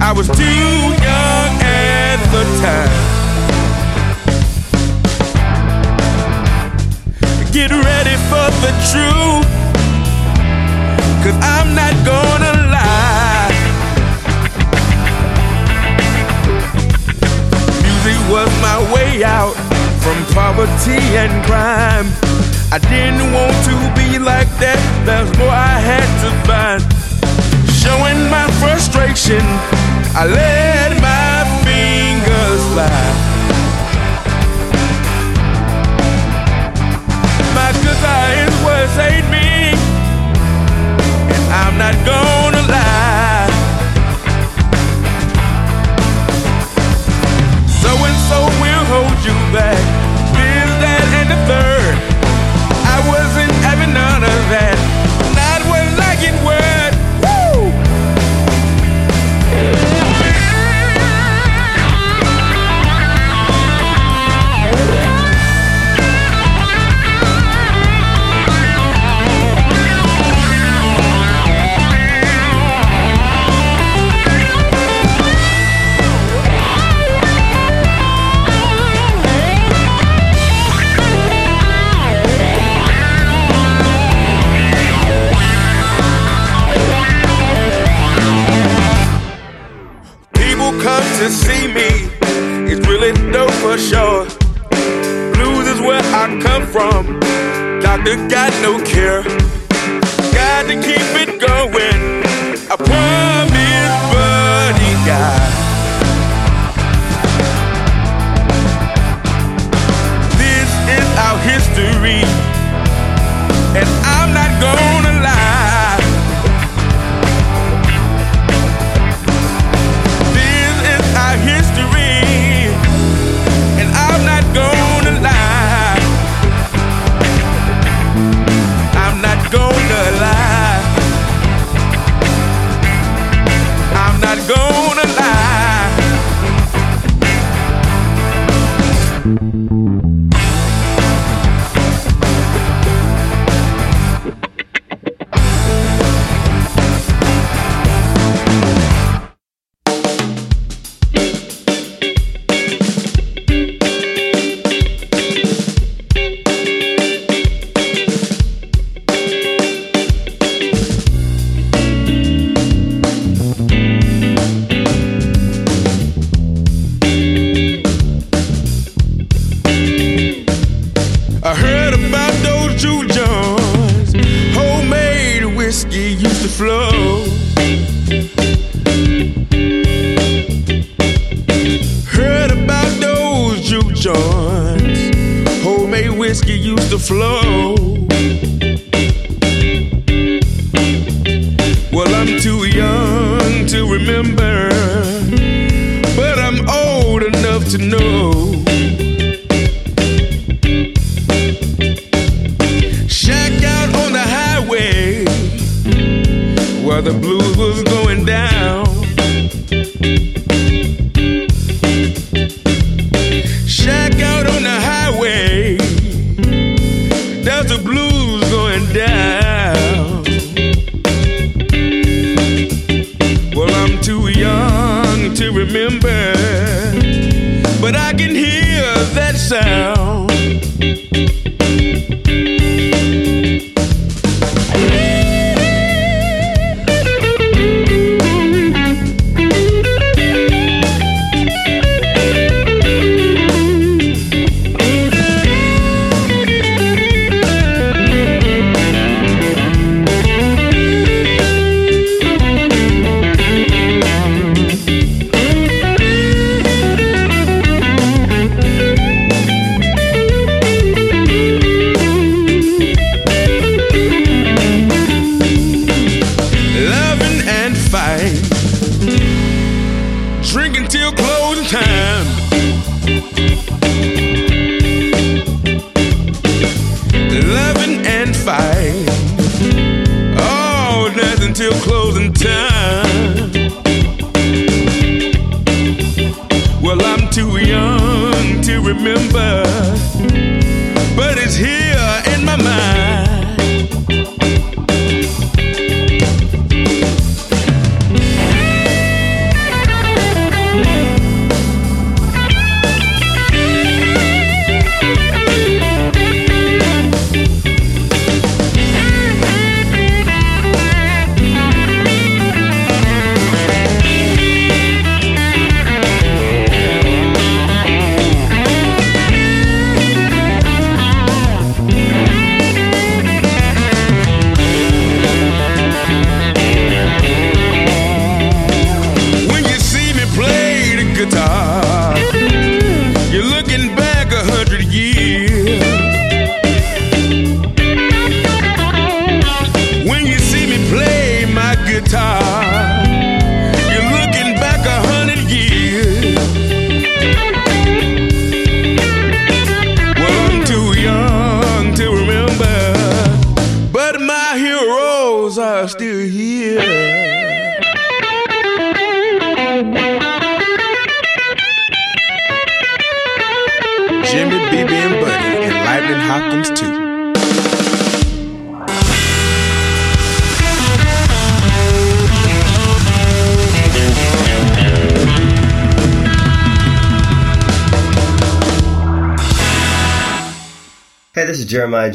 [0.08, 2.94] I was too young at the time.
[7.50, 9.50] Get ready for the truth,
[11.24, 13.50] cause I'm not gonna lie.
[17.82, 19.56] Music was my way out
[20.04, 22.06] from poverty and crime.
[22.70, 25.65] I didn't want to be like that, there's more
[30.18, 30.55] I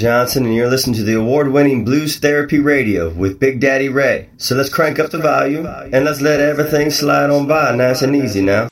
[0.01, 4.29] Johnson, and you're listening to the award winning Blues Therapy Radio with Big Daddy Ray.
[4.35, 8.15] So let's crank up the volume and let's let everything slide on by nice and
[8.15, 8.70] easy now.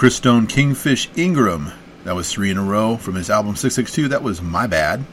[0.00, 1.72] Christone, Kingfish Ingram.
[2.04, 2.96] That was three in a row.
[2.96, 5.04] From his album 662, that was My Bad.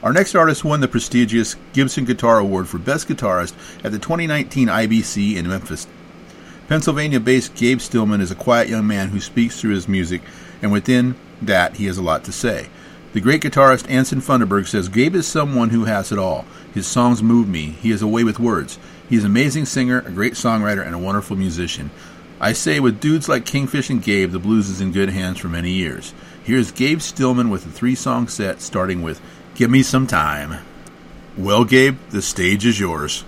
[0.00, 3.52] Our next artist won the prestigious Gibson Guitar Award for Best Guitarist
[3.84, 5.88] at the 2019 IBC in Memphis.
[6.68, 10.22] Pennsylvania based Gabe Stillman is a quiet young man who speaks through his music,
[10.62, 12.68] and within that, he has a lot to say.
[13.12, 16.44] The great guitarist Anson Funderburgh says Gabe is someone who has it all.
[16.72, 17.70] His songs move me.
[17.82, 18.78] He has a way with words.
[19.08, 21.90] He is an amazing singer, a great songwriter, and a wonderful musician.
[22.42, 25.48] I say, with dudes like Kingfish and Gabe, the blues is in good hands for
[25.48, 26.14] many years.
[26.42, 29.20] Here's Gabe Stillman with a three song set starting with
[29.54, 30.64] Give Me Some Time.
[31.36, 33.24] Well, Gabe, the stage is yours.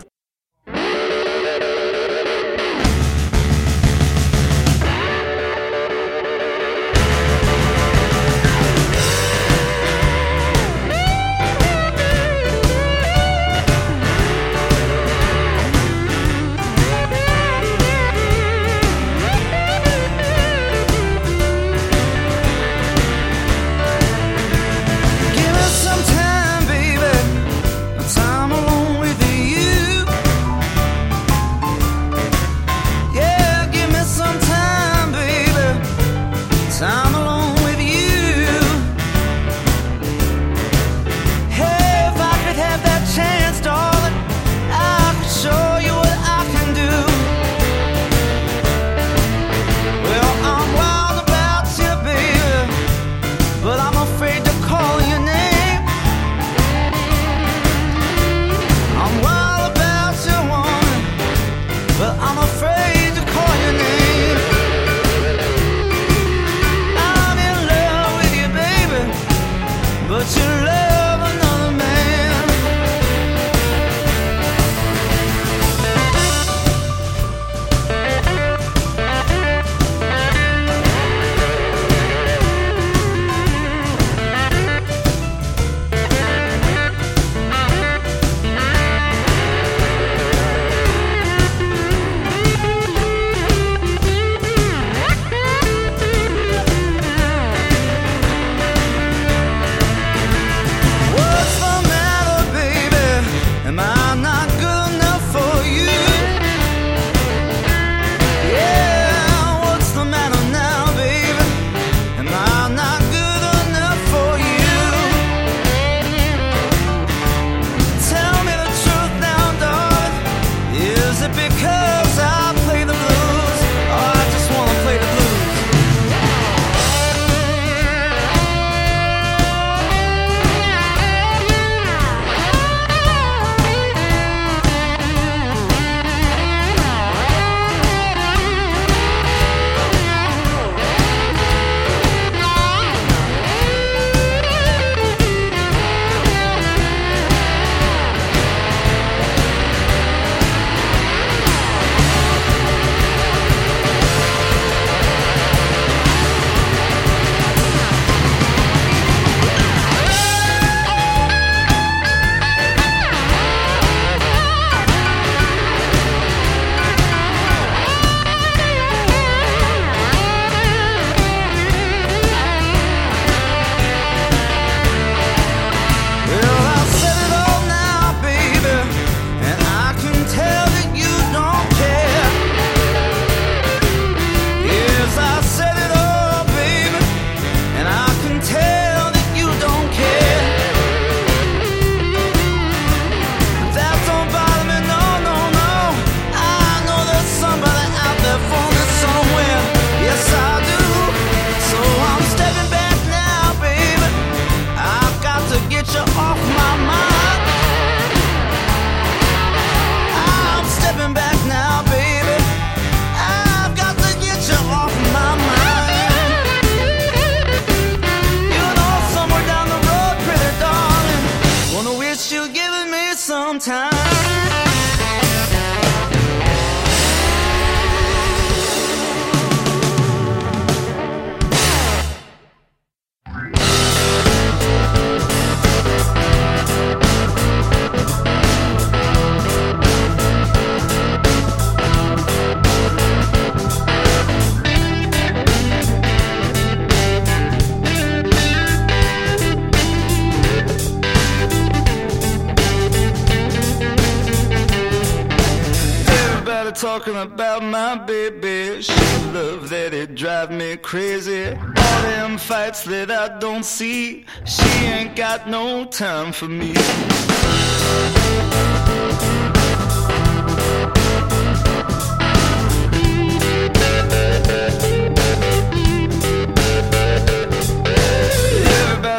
[266.43, 266.73] for me.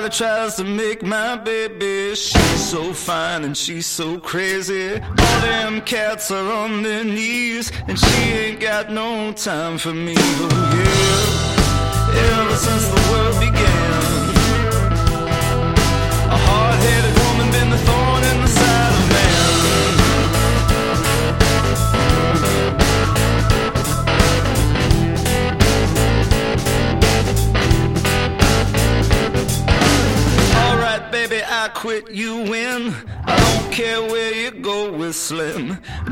[0.09, 2.13] tries to make my baby.
[2.13, 5.01] She's so fine and she's so crazy.
[5.01, 10.13] All them cats are on their knees, and she ain't got no time for me.
[10.17, 12.43] Oh, yeah.
[12.43, 13.72] Ever since the world began.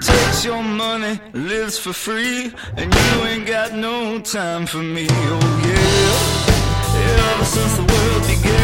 [0.02, 5.07] takes your money, lives for free, and you ain't got no time for me.
[5.10, 6.41] Oh yeah.
[7.34, 8.60] Ever since the world began.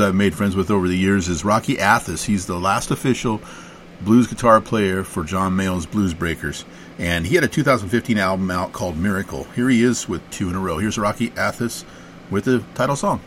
[0.00, 2.24] I've made friends with over the years is Rocky Athas.
[2.24, 3.40] He's the last official
[4.00, 6.64] blues guitar player for John Mayall's Blues Breakers.
[6.98, 9.44] And he had a 2015 album out called Miracle.
[9.54, 10.78] Here he is with two in a row.
[10.78, 11.84] Here's Rocky Athas
[12.30, 13.20] with the title song.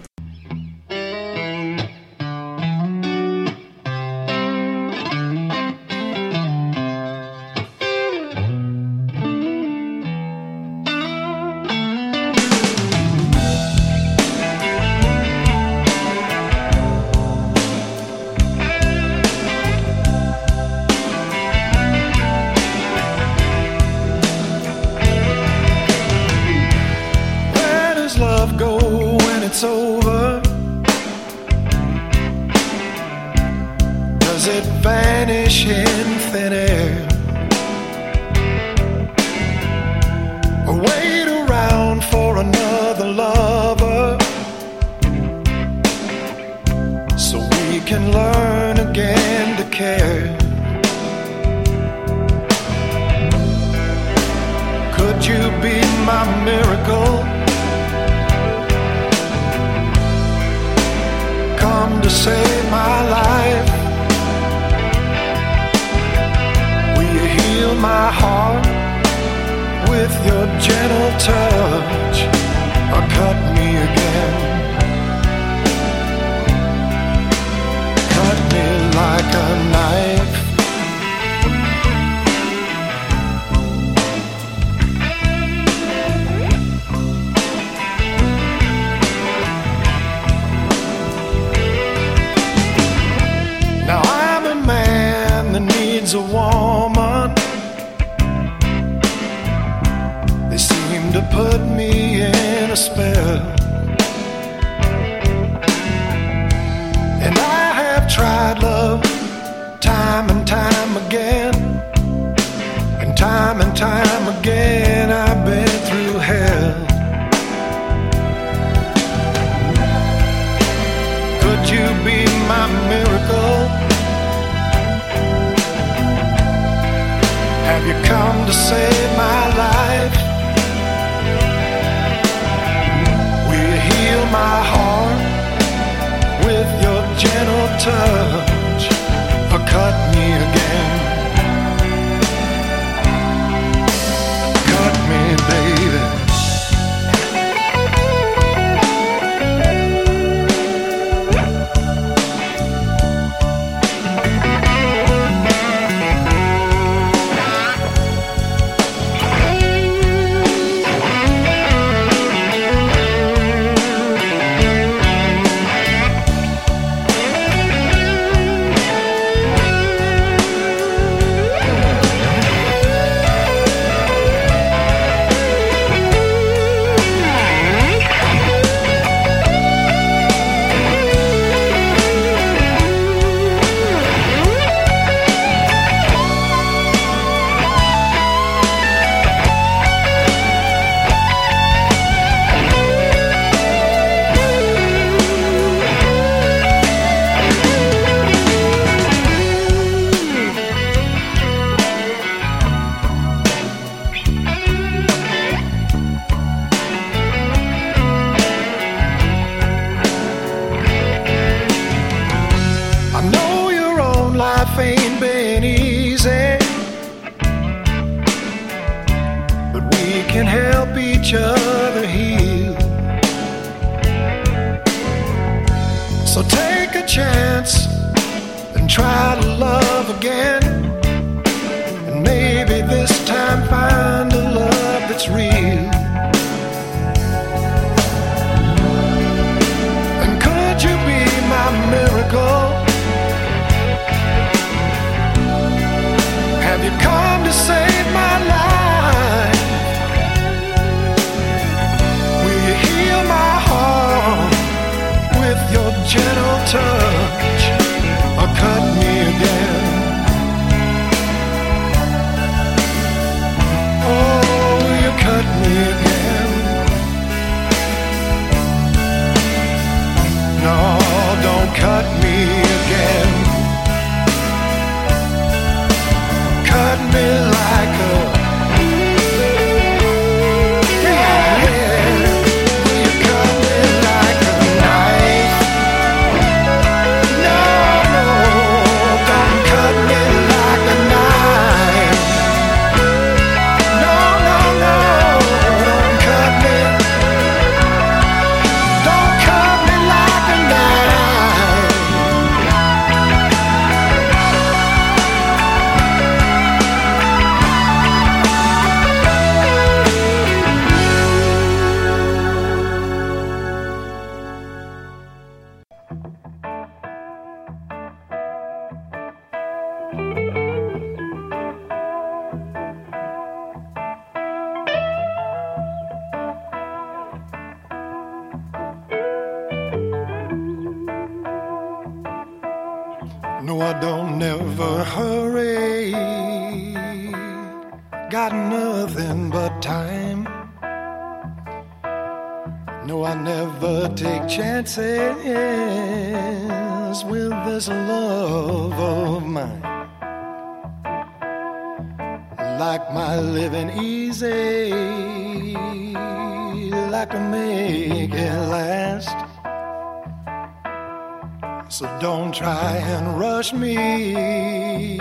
[363.74, 365.18] me,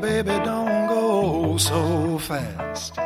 [0.00, 2.98] baby, don't go so fast.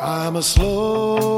[0.00, 1.35] I'm a slow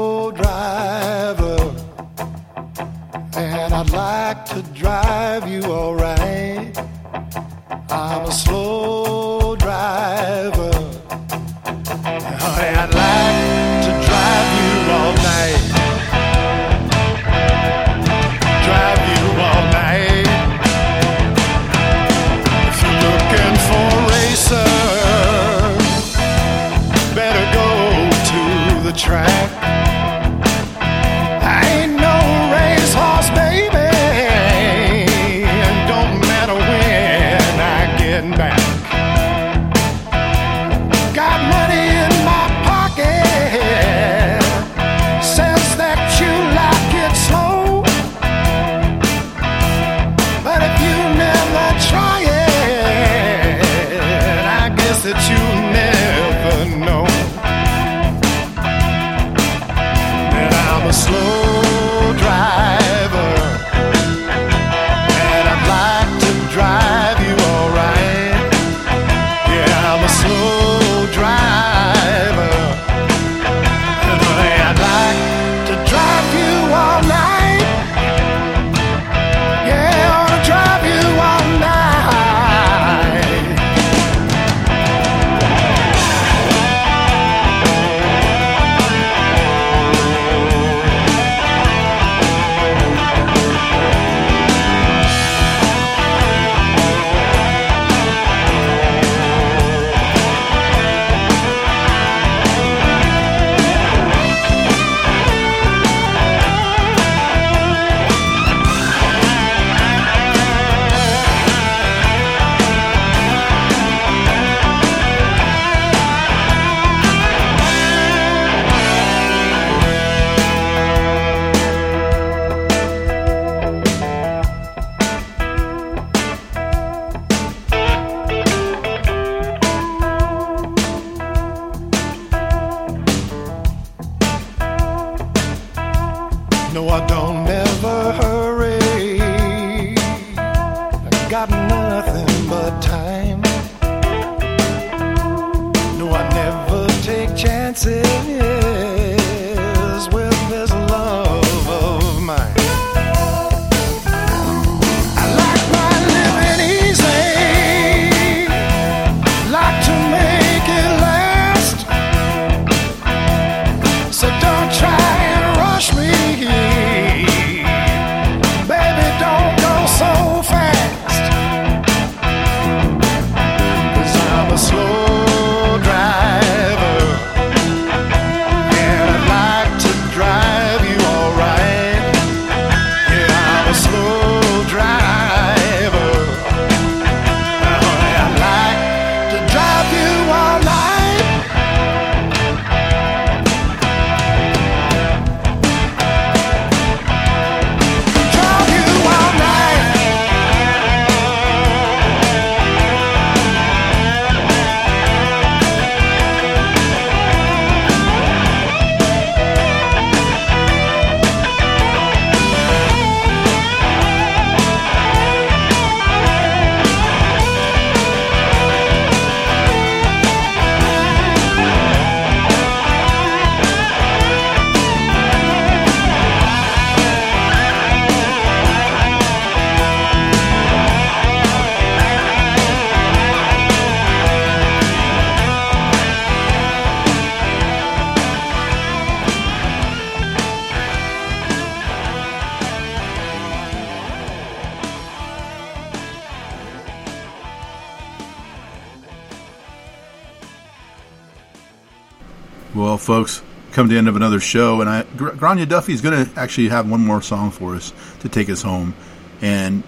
[253.09, 253.41] folks,
[253.71, 256.39] come to the end of another show, and I Gr- Grainne Duffy is going to
[256.39, 258.93] actually have one more song for us to take us home.
[259.41, 259.81] And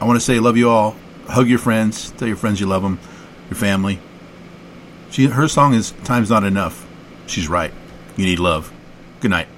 [0.00, 0.94] I want to say, love you all.
[1.26, 2.12] Hug your friends.
[2.12, 3.00] Tell your friends you love them.
[3.48, 3.98] Your family.
[5.10, 6.86] She, her song is "Time's Not Enough."
[7.26, 7.74] She's right.
[8.16, 8.72] You need love.
[9.18, 9.48] Good night.